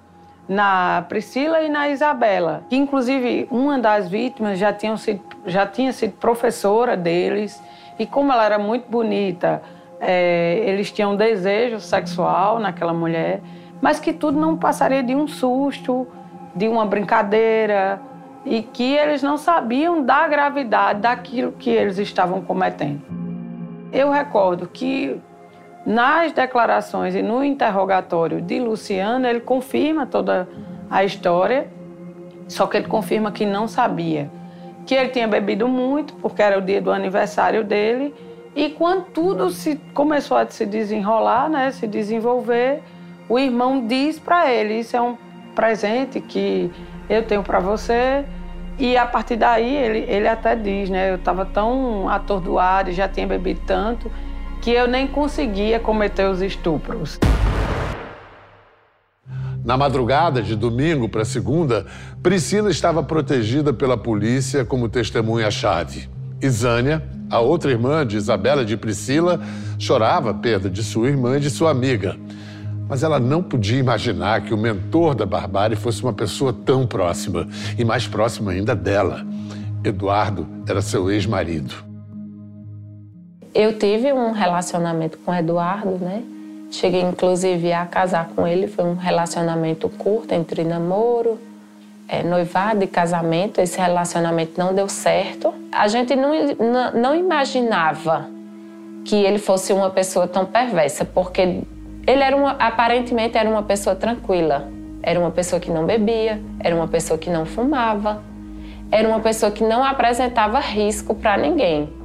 [0.47, 6.13] na Priscila e na Isabela, que inclusive uma das vítimas já, sido, já tinha sido
[6.13, 7.61] professora deles,
[7.99, 9.61] e como ela era muito bonita,
[9.99, 13.41] é, eles tinham desejo sexual naquela mulher,
[13.81, 16.07] mas que tudo não passaria de um susto,
[16.55, 17.99] de uma brincadeira,
[18.45, 23.01] e que eles não sabiam da gravidade daquilo que eles estavam cometendo.
[23.91, 25.19] Eu recordo que
[25.87, 30.45] nas declarações e no interrogatório de Luciano, ele confirma toda
[30.89, 31.69] a história,
[32.45, 34.29] só que ele confirma que não sabia.
[34.85, 38.13] Que ele tinha bebido muito, porque era o dia do aniversário dele,
[38.53, 42.83] e quando tudo se começou a se desenrolar, né, se desenvolver,
[43.29, 45.15] o irmão diz para ele: Isso é um
[45.55, 46.69] presente que
[47.09, 48.25] eu tenho para você,
[48.77, 51.11] e a partir daí ele, ele até diz, né?
[51.11, 54.11] Eu estava tão atordoado já tinha bebido tanto
[54.67, 57.17] que eu nem conseguia cometer os estupros.
[59.63, 61.85] Na madrugada de domingo para segunda,
[62.21, 66.09] Priscila estava protegida pela polícia como testemunha-chave.
[66.45, 69.39] Zânia, A outra irmã de Isabela de Priscila
[69.79, 72.17] chorava a perda de sua irmã e de sua amiga.
[72.89, 77.47] Mas ela não podia imaginar que o mentor da Barbárie fosse uma pessoa tão próxima
[77.77, 79.25] e mais próxima ainda dela.
[79.81, 81.86] Eduardo era seu ex-marido.
[83.57, 86.21] Eu tive um relacionamento com Eduardo, né?
[86.69, 91.39] Cheguei inclusive a casar com ele, foi um relacionamento curto entre namoro,
[92.07, 93.59] é, noivado e casamento.
[93.59, 95.51] Esse relacionamento não deu certo.
[95.71, 98.29] A gente não, não, não imaginava
[99.03, 101.63] que ele fosse uma pessoa tão perversa, porque
[102.05, 104.69] ele era uma, aparentemente era uma pessoa tranquila.
[105.01, 108.21] Era uma pessoa que não bebia, era uma pessoa que não fumava,
[108.91, 111.97] era uma pessoa que não apresentava risco para ninguém.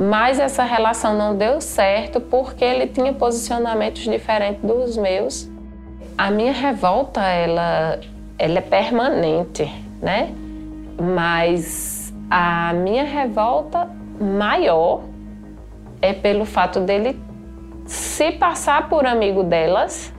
[0.00, 5.46] Mas essa relação não deu certo porque ele tinha posicionamentos diferentes dos meus.
[6.16, 8.00] A minha revolta, ela,
[8.38, 10.34] ela é permanente, né?
[10.98, 15.02] Mas a minha revolta maior
[16.00, 17.20] é pelo fato dele
[17.84, 20.14] se passar por amigo delas.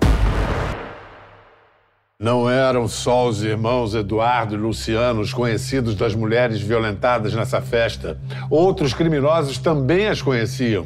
[2.22, 8.20] Não eram só os irmãos Eduardo e Luciano os conhecidos das mulheres violentadas nessa festa.
[8.48, 10.86] Outros criminosos também as conheciam.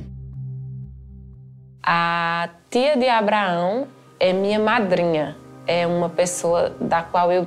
[1.84, 5.36] A tia de Abraão é minha madrinha.
[5.68, 7.46] É uma pessoa da qual eu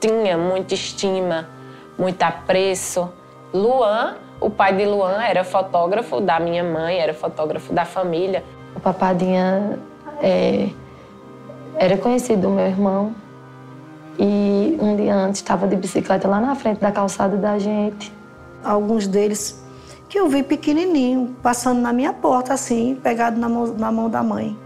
[0.00, 1.48] tinha muita estima,
[1.96, 3.08] muito apreço.
[3.54, 8.42] Luan o pai de Luan era fotógrafo da minha mãe, era fotógrafo da família.
[8.74, 9.78] O Papadinha
[10.20, 10.68] é,
[11.76, 13.14] era conhecido do meu irmão.
[14.18, 18.12] E um dia antes estava de bicicleta lá na frente da calçada da gente.
[18.62, 19.64] Alguns deles
[20.08, 24.22] que eu vi pequenininho, passando na minha porta assim, pegado na mão, na mão da
[24.22, 24.56] mãe.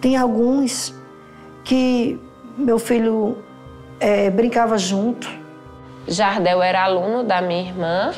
[0.00, 0.94] Tem alguns
[1.64, 2.20] que
[2.56, 3.38] meu filho
[3.98, 5.28] é, brincava junto.
[6.06, 8.12] Jardel era aluno da minha irmã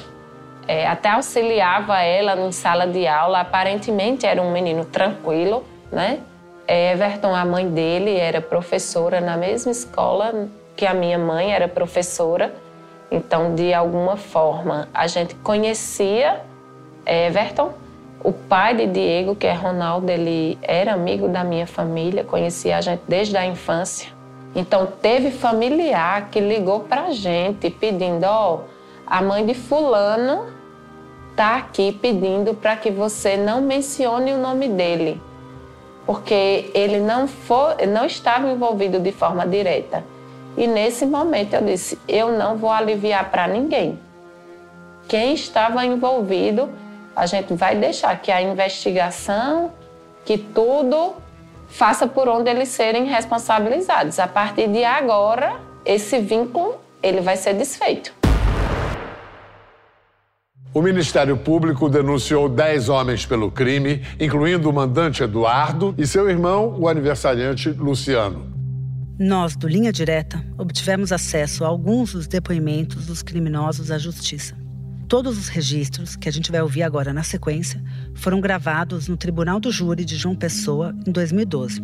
[0.71, 3.41] é, até auxiliava ela em sala de aula.
[3.41, 6.21] Aparentemente era um menino tranquilo, né?
[6.71, 12.55] Everton, a mãe dele, era professora na mesma escola que a minha mãe era professora.
[13.11, 16.41] Então, de alguma forma, a gente conhecia
[17.05, 17.73] Everton.
[18.23, 22.81] O pai de Diego, que é Ronaldo, ele era amigo da minha família, conhecia a
[22.81, 24.13] gente desde a infância.
[24.55, 28.61] Então, teve familiar que ligou pra gente pedindo: ó, oh,
[29.07, 30.47] a mãe de Fulano
[31.31, 35.21] está aqui pedindo para que você não mencione o nome dele,
[36.11, 40.03] porque ele não, for, não estava envolvido de forma direta.
[40.57, 43.97] E nesse momento eu disse: eu não vou aliviar para ninguém.
[45.07, 46.69] Quem estava envolvido,
[47.15, 49.71] a gente vai deixar que a investigação,
[50.25, 51.15] que tudo
[51.69, 54.19] faça por onde eles serem responsabilizados.
[54.19, 58.20] A partir de agora, esse vínculo ele vai ser desfeito.
[60.73, 66.77] O Ministério Público denunciou 10 homens pelo crime, incluindo o mandante Eduardo e seu irmão,
[66.79, 68.49] o aniversariante Luciano.
[69.19, 74.57] Nós, do Linha Direta, obtivemos acesso a alguns dos depoimentos dos criminosos à justiça.
[75.09, 77.83] Todos os registros, que a gente vai ouvir agora na sequência,
[78.15, 81.81] foram gravados no Tribunal do Júri de João Pessoa em 2012.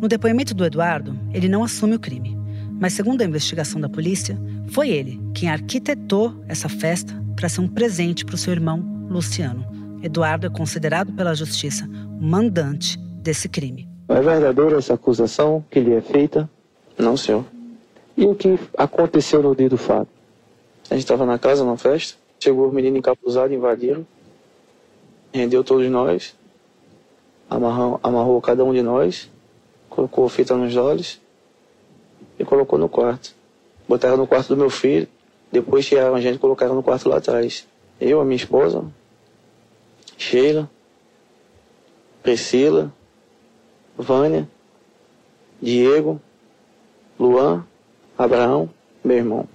[0.00, 2.35] No depoimento do Eduardo, ele não assume o crime,
[2.78, 7.68] mas, segundo a investigação da polícia, foi ele quem arquitetou essa festa para ser um
[7.68, 9.64] presente para o seu irmão Luciano.
[10.02, 11.88] Eduardo é considerado pela justiça
[12.20, 13.88] o mandante desse crime.
[14.08, 16.48] É verdadeira essa acusação que lhe é feita?
[16.98, 17.44] Não, senhor.
[18.16, 20.08] E o que aconteceu no dia do fato?
[20.90, 22.16] A gente estava na casa, na festa.
[22.38, 24.06] Chegou os meninos encapuzados, invadiram.
[25.32, 26.34] Rendeu todos nós.
[27.50, 29.30] Amarrou, amarrou cada um de nós.
[29.90, 31.20] Colocou fita nos olhos.
[32.38, 33.34] E colocou no quarto.
[33.88, 35.08] Botaram no quarto do meu filho.
[35.50, 37.66] Depois tiraram a gente e colocaram no quarto lá atrás.
[38.00, 38.84] Eu, a minha esposa,
[40.18, 40.70] Sheila,
[42.22, 42.92] Priscila,
[43.96, 44.48] Vânia,
[45.62, 46.20] Diego,
[47.18, 47.64] Luan,
[48.18, 48.68] Abraão,
[49.02, 49.48] meu irmão.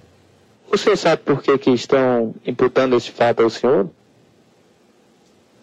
[0.70, 3.90] Você sabe por que, que estão imputando esse fato ao senhor?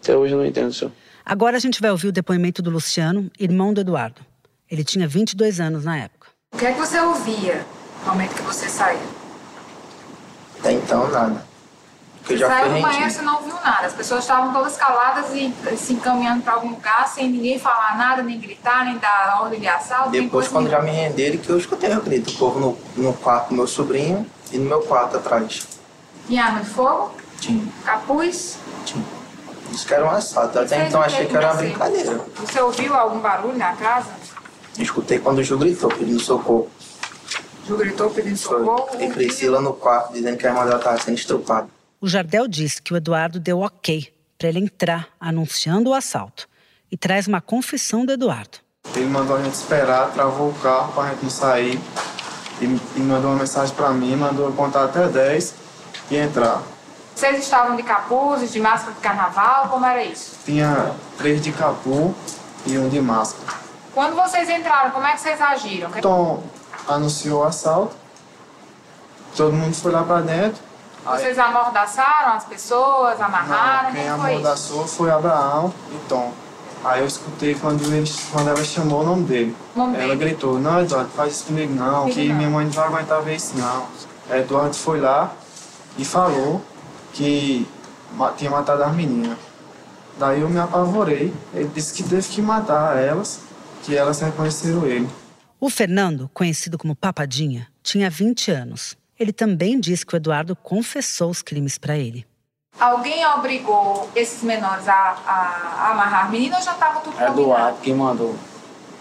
[0.00, 0.92] Até hoje eu não entendo, senhor.
[1.24, 4.24] Agora a gente vai ouvir o depoimento do Luciano, irmão do Eduardo.
[4.70, 6.19] Ele tinha 22 anos na época.
[6.52, 7.64] O que é que você ouvia
[8.04, 8.98] no momento que você saiu?
[10.58, 11.46] Até então, nada.
[12.18, 13.86] Porque você saiu do banheiro, você não ouviu nada.
[13.86, 18.22] As pessoas estavam todas caladas e se encaminhando para algum lugar sem ninguém falar nada,
[18.22, 20.10] nem gritar, nem dar ordem de assalto.
[20.10, 22.30] Depois, quando já me renderam, que eu escutei o grito.
[22.30, 25.66] O povo no, no quarto do meu sobrinho e no meu quarto atrás.
[26.28, 27.14] E arma de fogo?
[27.40, 27.64] Tinha.
[27.84, 28.58] Capuz?
[28.84, 29.04] Tinha.
[29.72, 30.58] Isso que era um assalto.
[30.58, 32.20] Até então achei que era uma brincadeira.
[32.34, 34.08] Você ouviu algum barulho na casa?
[34.82, 36.70] Escutei quando o Ju gritou pedindo socorro.
[37.66, 38.88] Ju gritou pedindo socorro.
[39.00, 41.68] E Priscila no quarto dizendo que a irmã dela estava sendo estrupada.
[42.00, 46.48] O Jardel diz que o Eduardo deu ok para ele entrar anunciando o assalto
[46.90, 48.58] e traz uma confissão do Eduardo.
[48.96, 51.78] Ele mandou a gente esperar, travou o carro para a gente não sair
[52.60, 55.54] e, e mandou uma mensagem para mim, mandou eu contar até 10
[56.10, 56.62] e entrar.
[57.14, 60.38] Vocês estavam de capuzes, de máscara de carnaval, como era isso?
[60.44, 62.14] Tinha três de capuz
[62.66, 63.59] e um de máscara.
[63.94, 65.90] Quando vocês entraram, como é que vocês agiram?
[66.00, 66.42] Tom
[66.88, 67.94] anunciou o assalto,
[69.36, 70.60] todo mundo foi lá para dentro.
[71.04, 73.88] Vocês amordaçaram as pessoas, amarraram?
[73.88, 76.32] Não, quem como foi amordaçou foi Abraão e Tom.
[76.84, 79.56] Aí eu escutei quando, ele, quando ela chamou o nome dele.
[79.74, 80.16] Nome ela dele?
[80.16, 82.36] gritou, não, Eduardo, faz isso comigo não, que não.
[82.36, 83.86] minha mãe não vai aguentar ver isso não.
[84.30, 85.30] Aí Eduardo foi lá
[85.98, 86.62] e falou
[87.12, 87.68] que
[88.36, 89.36] tinha matado as meninas.
[90.18, 91.34] Daí eu me apavorei.
[91.52, 93.40] Ele disse que teve que matar elas,
[93.84, 95.08] que elas reconheceram ele.
[95.58, 98.96] O Fernando, conhecido como Papadinha, tinha 20 anos.
[99.18, 102.26] Ele também diz que o Eduardo confessou os crimes para ele.
[102.78, 107.40] Alguém obrigou esses menores a, a- a amarrar as meninas ou já estava tudo combinado?
[107.40, 108.36] Eduardo que mandou.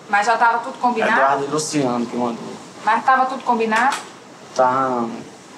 [0.10, 1.14] Mas já estava tudo combinado?
[1.14, 2.54] Eduardo e Luciano que mandou.
[2.84, 3.96] Mas estava tudo combinado?
[4.56, 5.06] Tá,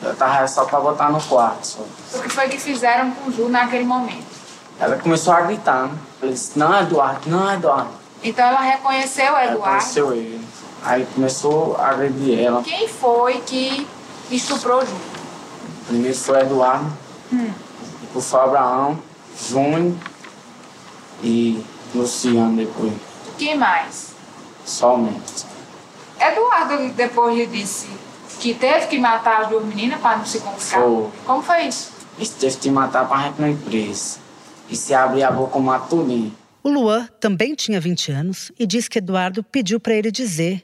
[0.03, 1.65] eu tava só pra botar no quarto.
[1.65, 1.81] Só.
[2.15, 4.25] O que foi que fizeram com o Ju naquele momento?
[4.79, 5.87] Ela começou a gritar.
[5.87, 5.97] né?
[6.21, 8.00] Eu disse, não, Eduardo, não, Eduardo.
[8.23, 9.59] Então ela reconheceu o Eduardo.
[9.63, 10.41] Reconheceu ele.
[10.83, 12.63] Aí começou a agredir ela.
[12.63, 13.87] Quem foi que
[14.29, 14.93] estuprou Ju?
[15.87, 16.91] Primeiro foi Eduardo,
[17.33, 17.51] Hum.
[18.01, 18.99] depois foi Abraão,
[19.49, 19.93] Júnior
[21.23, 21.63] e
[21.93, 22.93] Luciano depois.
[23.37, 24.11] Quem mais?
[24.65, 25.45] Somente.
[26.19, 27.87] Eduardo depois lhe disse
[28.39, 30.81] que teve que matar as duas meninas para não se confiscar.
[30.81, 31.09] Foi.
[31.25, 31.91] Como foi isso?
[32.17, 34.19] Isso teve que matar pra gente não ir preso.
[34.69, 36.35] E se abrir a boca, mata tudinho.
[36.63, 40.63] O Luan também tinha 20 anos e diz que Eduardo pediu para ele dizer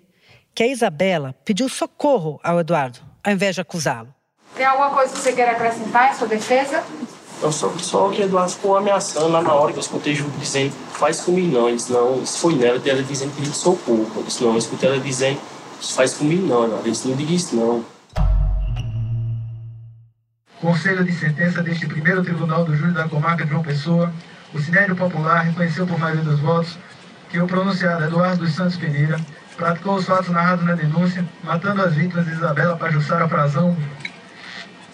[0.54, 4.14] que a Isabela pediu socorro ao Eduardo, ao invés de acusá-lo.
[4.56, 6.84] Tem alguma coisa que você queira acrescentar em sua defesa?
[7.42, 10.72] Eu só, só que Eduardo ficou ameaçando lá na hora que eu escutei Ju dizendo,
[10.72, 11.68] faz comigo não.
[11.68, 14.12] Ele disse, não, isso foi nela, ela dizendo que ele socorro.
[14.16, 15.40] Eu disse, não, eu escutei ela dizendo,
[15.82, 16.80] isso faz comigo não.
[16.80, 17.84] Ele disse, não diga isso não.
[20.62, 24.12] Conselho de sentença deste primeiro tribunal do júri da comarca de João Pessoa,
[24.54, 26.78] o Sinédrio Popular reconheceu por maioria dos votos
[27.30, 29.20] que o pronunciado Eduardo dos Santos Pereira
[29.56, 33.76] praticou os fatos narrados na denúncia, matando as vítimas Isabela Pajussara Frazão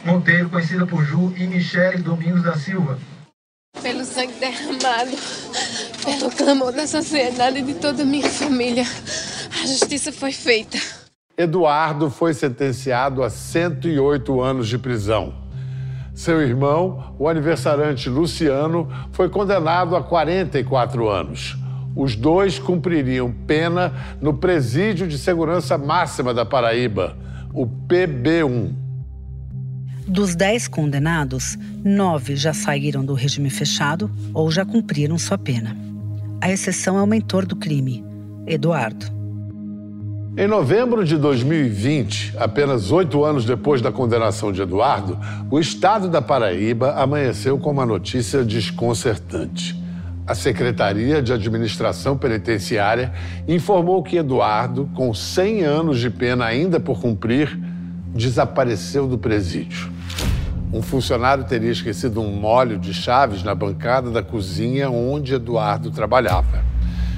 [0.04, 3.00] Monteiro, conhecida por Ju, e Michele Domingos da Silva.
[3.82, 5.12] Pelo sangue derramado,
[6.04, 10.78] pelo clamor da sociedade e de toda a minha família, a justiça foi feita.
[11.38, 15.43] Eduardo foi sentenciado a 108 anos de prisão.
[16.14, 21.58] Seu irmão, o aniversariante Luciano, foi condenado a 44 anos.
[21.96, 27.18] Os dois cumpririam pena no Presídio de Segurança Máxima da Paraíba,
[27.52, 28.74] o PB1.
[30.08, 35.76] Dos 10 condenados, nove já saíram do regime fechado ou já cumpriram sua pena.
[36.42, 38.04] A exceção é o mentor do crime,
[38.46, 39.23] Eduardo.
[40.36, 45.20] Em novembro de 2020, apenas oito anos depois da condenação de Eduardo,
[45.52, 49.80] o estado da Paraíba amanheceu com uma notícia desconcertante.
[50.26, 53.14] A Secretaria de Administração Penitenciária
[53.48, 57.56] informou que Eduardo, com 100 anos de pena ainda por cumprir,
[58.08, 59.92] desapareceu do presídio.
[60.74, 66.73] Um funcionário teria esquecido um molho de chaves na bancada da cozinha onde Eduardo trabalhava.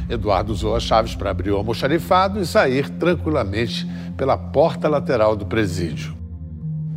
[0.10, 5.46] Eduardo usou as chaves para abrir o almoxarifado e sair tranquilamente pela porta lateral do
[5.46, 6.16] presídio.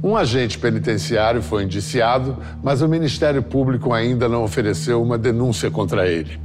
[0.02, 6.06] Um agente penitenciário foi indiciado, mas o Ministério Público ainda não ofereceu uma denúncia contra
[6.06, 6.38] ele.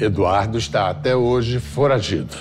[0.00, 2.34] Eduardo está até hoje foragido.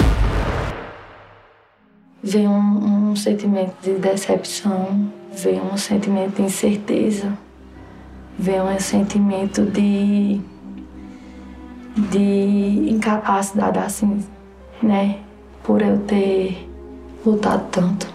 [2.23, 7.38] Veio um, um sentimento de decepção, veio um sentimento de incerteza,
[8.38, 10.41] veio um sentimento de,
[11.96, 14.24] de incapacidade, assim,
[14.82, 15.20] né?
[15.64, 16.70] Por eu ter
[17.26, 18.14] lutado tanto.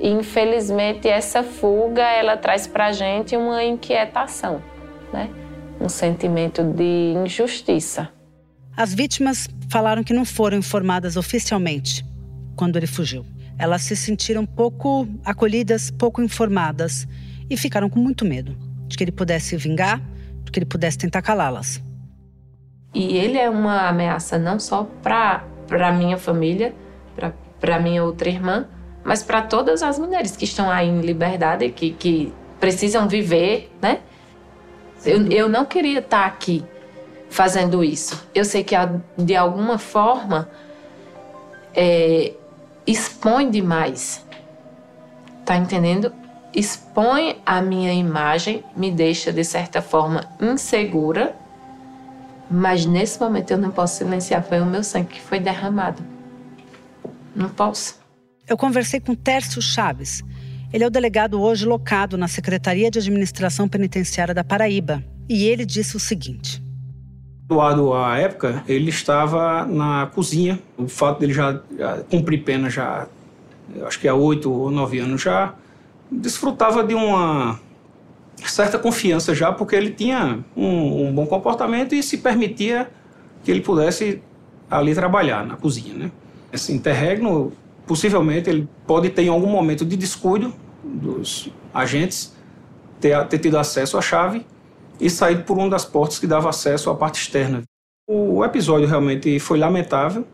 [0.00, 4.62] Infelizmente, essa fuga, ela traz pra gente uma inquietação,
[5.12, 5.30] né?
[5.80, 8.10] Um sentimento de injustiça.
[8.76, 12.04] As vítimas falaram que não foram informadas oficialmente
[12.56, 13.24] quando ele fugiu.
[13.58, 17.06] Elas se sentiram pouco acolhidas, pouco informadas
[17.48, 20.00] e ficaram com muito medo de que ele pudesse vingar,
[20.44, 21.82] de que ele pudesse tentar calá-las.
[22.96, 26.72] E ele é uma ameaça não só para para minha família,
[27.60, 28.68] para minha outra irmã,
[29.02, 33.98] mas para todas as mulheres que estão aí em liberdade, que, que precisam viver, né?
[35.04, 36.64] Eu, eu não queria estar aqui
[37.28, 38.24] fazendo isso.
[38.32, 38.76] Eu sei que
[39.18, 40.48] de alguma forma
[41.74, 42.32] é,
[42.86, 44.24] expõe demais,
[45.44, 46.12] tá entendendo?
[46.56, 51.36] expõe a minha imagem, me deixa de certa forma insegura,
[52.50, 56.02] mas nesse momento eu não posso silenciar, foi o meu sangue que foi derramado.
[57.34, 57.98] Não posso.
[58.48, 60.22] Eu conversei com Tércio Chaves.
[60.72, 65.02] Ele é o delegado hoje locado na Secretaria de Administração Penitenciária da Paraíba.
[65.28, 66.62] E ele disse o seguinte:
[67.44, 70.58] Eduardo, à época, ele estava na cozinha.
[70.76, 73.06] O fato dele já, já cumprir pena já,
[73.84, 75.54] acho que há oito ou nove anos já,
[76.10, 77.60] desfrutava de uma
[78.44, 82.90] certa confiança já, porque ele tinha um, um, bom comportamento e se permitia
[83.42, 84.22] que ele pudesse
[84.70, 86.10] ali trabalhar na cozinha, né?
[86.52, 87.52] Esse interregno,
[87.86, 92.34] possivelmente, ele pode ter em algum momento de descuido dos agentes
[93.00, 94.46] ter, ter tido acesso à chave
[95.00, 97.62] e saído por uma das portas que dava acesso à parte externa.
[98.08, 100.26] O episódio realmente foi lamentável,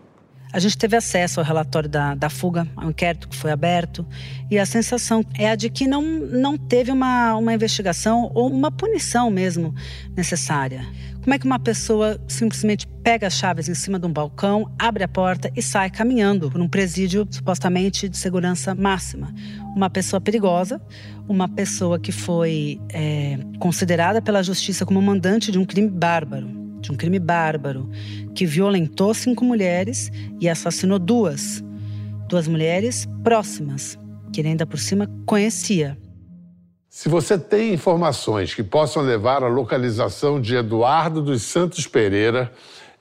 [0.53, 4.07] a gente teve acesso ao relatório da, da fuga, ao inquérito que foi aberto,
[4.51, 8.71] e a sensação é a de que não, não teve uma, uma investigação ou uma
[8.71, 9.75] punição mesmo
[10.15, 10.87] necessária.
[11.23, 15.05] Como é que uma pessoa simplesmente pega as chaves em cima de um balcão, abre
[15.05, 19.33] a porta e sai caminhando por um presídio supostamente de segurança máxima?
[19.75, 20.83] Uma pessoa perigosa,
[21.29, 26.93] uma pessoa que foi é, considerada pela justiça como mandante de um crime bárbaro de
[26.93, 27.89] um crime bárbaro
[28.35, 30.11] que violentou cinco mulheres
[30.41, 31.65] e assassinou duas.
[32.29, 33.99] Duas mulheres próximas,
[34.33, 35.97] que ele ainda por cima conhecia.
[36.91, 42.53] Se você tem informações que possam levar à localização de Eduardo dos Santos Pereira,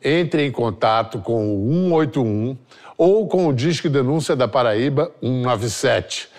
[0.01, 2.57] entre em contato com o 181
[2.97, 6.30] ou com o Disque Denúncia da Paraíba 197.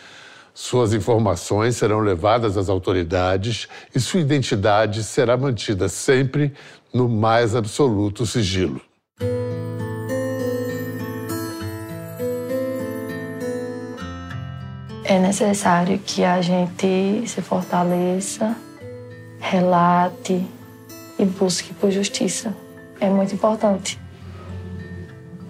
[0.55, 6.53] Suas informações serão levadas às autoridades e sua identidade será mantida sempre
[6.92, 8.80] no mais absoluto sigilo.
[15.05, 18.55] É necessário que a gente se fortaleça,
[19.40, 20.46] relate
[21.18, 22.55] e busque por justiça.
[23.00, 23.98] É muito importante.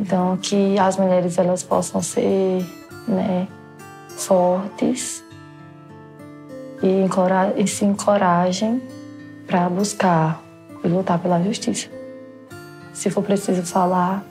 [0.00, 2.64] Então, que as mulheres elas possam ser
[3.06, 3.46] né,
[4.16, 5.24] fortes
[6.82, 7.06] e,
[7.56, 8.82] e se encorajem
[9.46, 10.42] para buscar
[10.84, 11.88] e lutar pela justiça.
[12.92, 14.24] Se for preciso falar,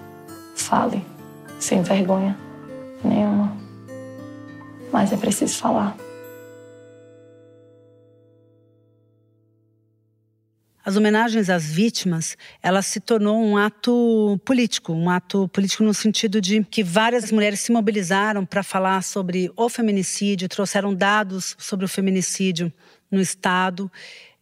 [0.56, 1.06] fale,
[1.60, 2.38] sem vergonha
[3.04, 3.56] nenhuma.
[4.92, 5.96] Mas é preciso falar.
[10.84, 16.42] As homenagens às vítimas, ela se tornou um ato político, um ato político no sentido
[16.42, 21.90] de que várias mulheres se mobilizaram para falar sobre o feminicídio, trouxeram dados sobre o
[21.90, 22.74] feminicídio
[23.12, 23.92] no estado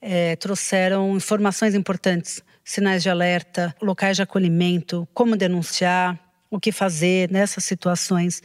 [0.01, 6.17] é, trouxeram informações importantes, sinais de alerta, locais de acolhimento, como denunciar,
[6.51, 8.41] o que fazer nessas situações.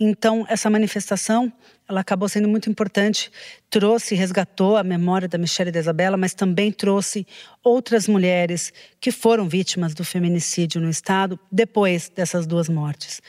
[0.00, 1.52] Então, essa manifestação,
[1.88, 3.32] ela acabou sendo muito importante,
[3.68, 7.26] trouxe, resgatou a memória da Michelle e da Isabela, mas também trouxe
[7.64, 13.20] outras mulheres que foram vítimas do feminicídio no estado depois dessas duas mortes.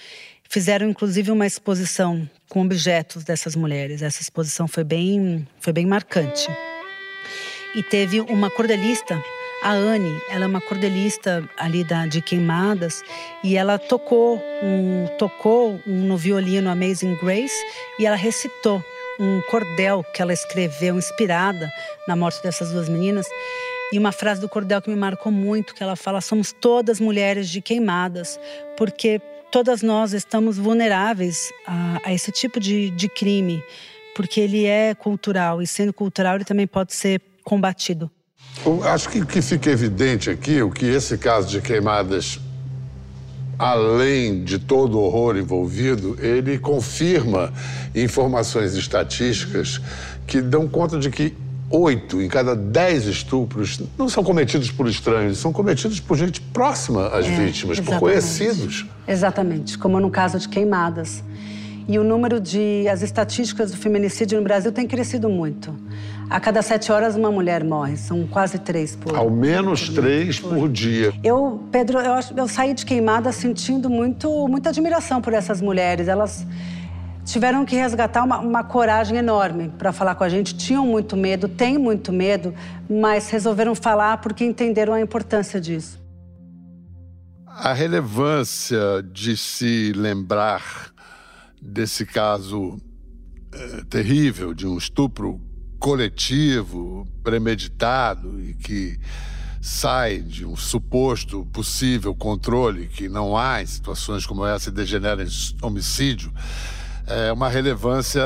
[0.48, 4.02] Fizeram inclusive uma exposição com objetos dessas mulheres.
[4.02, 6.48] Essa exposição foi bem, foi bem marcante.
[7.76, 9.24] E teve uma cordelista,
[9.62, 13.04] a Anne, ela é uma cordelista ali da, de Queimadas,
[13.44, 17.56] e ela tocou, um, tocou um, no violino Amazing Grace
[18.00, 18.84] e ela recitou
[19.20, 21.70] um cordel que ela escreveu inspirada
[22.08, 23.28] na morte dessas duas meninas.
[23.92, 27.50] E uma frase do cordel que me marcou muito, que ela fala: somos todas mulheres
[27.50, 28.40] de queimadas,
[28.78, 29.20] porque
[29.52, 33.64] todas nós estamos vulneráveis a, a esse tipo de, de crime,
[34.16, 38.10] porque ele é cultural e sendo cultural ele também pode ser combatido.
[38.84, 42.40] Acho que o que fica evidente aqui, o que esse caso de queimadas,
[43.58, 47.54] além de todo o horror envolvido, ele confirma
[47.96, 49.80] informações estatísticas
[50.28, 51.34] que dão conta de que
[51.70, 57.08] oito em cada dez estupros não são cometidos por estranhos, são cometidos por gente próxima
[57.08, 57.86] às é, vítimas, exatamente.
[57.86, 58.86] por conhecidos.
[59.08, 61.24] Exatamente, como no caso de queimadas.
[61.90, 62.88] E o número de.
[62.88, 65.76] as estatísticas do feminicídio no Brasil tem crescido muito.
[66.30, 70.40] A cada sete horas uma mulher morre, são quase três por Ao menos por três
[70.40, 71.12] por, por dia.
[71.24, 76.08] Eu, Pedro, eu, eu saí de queimada sentindo muito, muita admiração por essas mulheres.
[76.08, 76.46] Elas
[77.26, 80.54] tiveram que resgatar uma, uma coragem enorme para falar com a gente.
[80.54, 82.54] Tinham muito medo, têm muito medo,
[82.88, 86.00] mas resolveram falar porque entenderam a importância disso.
[87.48, 90.92] A relevância de se lembrar
[91.62, 92.80] desse caso
[93.52, 95.42] é, terrível de um estupro
[95.80, 99.00] coletivo, premeditado e que
[99.62, 105.24] sai de um suposto possível controle que não há em situações como essa e degenera
[105.24, 105.28] em
[105.62, 106.34] homicídio,
[107.08, 108.22] é uma relevância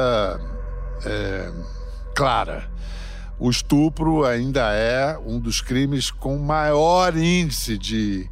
[1.05, 1.51] é,
[2.15, 2.69] clara.
[3.39, 8.29] O estupro ainda é um dos crimes com maior índice de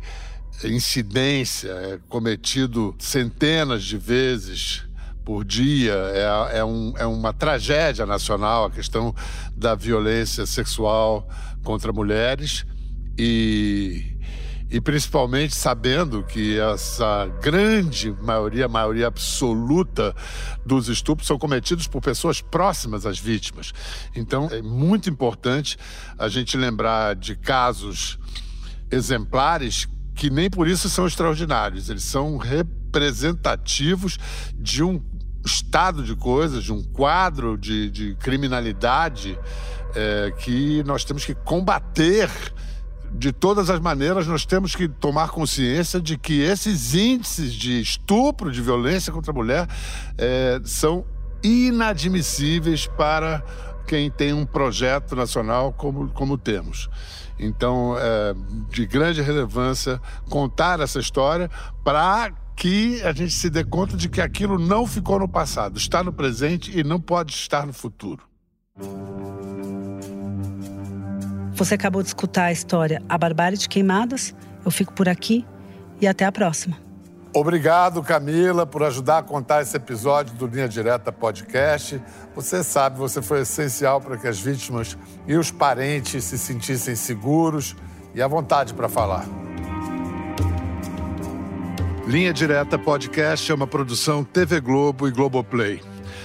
[0.63, 4.83] incidência, é cometido centenas de vezes
[5.23, 5.93] por dia.
[5.93, 9.13] É, é, um, é uma tragédia nacional a questão
[9.55, 11.27] da violência sexual
[11.63, 12.65] contra mulheres
[13.17, 14.17] e,
[14.69, 20.15] e principalmente sabendo que essa grande maioria, maioria absoluta
[20.65, 23.73] dos estupros são cometidos por pessoas próximas às vítimas.
[24.15, 25.77] Então é muito importante
[26.17, 28.17] a gente lembrar de casos
[28.89, 34.17] exemplares que nem por isso são extraordinários, eles são representativos
[34.55, 34.99] de um
[35.45, 39.37] estado de coisas, de um quadro de, de criminalidade
[39.95, 42.29] é, que nós temos que combater
[43.13, 48.51] de todas as maneiras, nós temos que tomar consciência de que esses índices de estupro,
[48.51, 49.67] de violência contra a mulher,
[50.17, 51.05] é, são
[51.43, 53.43] inadmissíveis para
[53.85, 56.89] quem tem um projeto nacional como, como temos.
[57.39, 58.33] Então, é
[58.69, 61.49] de grande relevância contar essa história
[61.83, 66.03] para que a gente se dê conta de que aquilo não ficou no passado, está
[66.03, 68.23] no presente e não pode estar no futuro.
[71.53, 74.35] Você acabou de escutar a história A Barbárie de Queimadas.
[74.63, 75.45] Eu fico por aqui
[75.99, 76.90] e até a próxima.
[77.33, 82.01] Obrigado, Camila, por ajudar a contar esse episódio do Linha Direta Podcast.
[82.35, 87.73] Você sabe, você foi essencial para que as vítimas e os parentes se sentissem seguros
[88.13, 89.25] e à vontade para falar.
[92.05, 95.81] Linha Direta Podcast é uma produção TV Globo e Globoplay.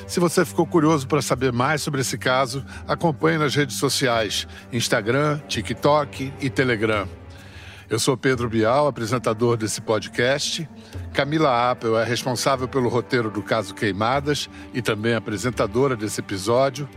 [0.09, 5.39] Se você ficou curioso para saber mais sobre esse caso, acompanhe nas redes sociais: Instagram,
[5.47, 7.07] TikTok e Telegram.
[7.89, 10.69] Eu sou Pedro Bial, apresentador desse podcast.
[11.13, 16.89] Camila Apple é responsável pelo roteiro do caso Queimadas e também apresentadora desse episódio.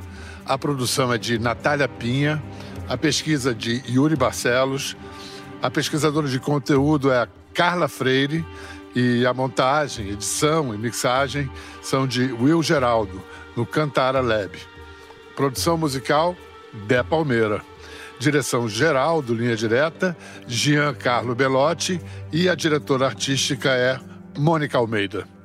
[0.46, 2.42] A produção é de Natália Pinha,
[2.88, 4.98] a pesquisa de Yuri Barcelos,
[5.62, 8.46] a pesquisadora de conteúdo é a Carla Freire
[8.96, 11.50] e a montagem, edição e mixagem
[11.82, 13.22] são de Will Geraldo,
[13.56, 14.58] no Cantara Lab.
[15.36, 16.36] Produção musical,
[16.88, 17.62] Dé Palmeira.
[18.20, 20.15] Direção geral do Linha Direta,
[20.45, 22.01] Jean Carlo Belotti
[22.34, 23.97] e a diretora artística é
[24.38, 25.39] Mônica Almeida.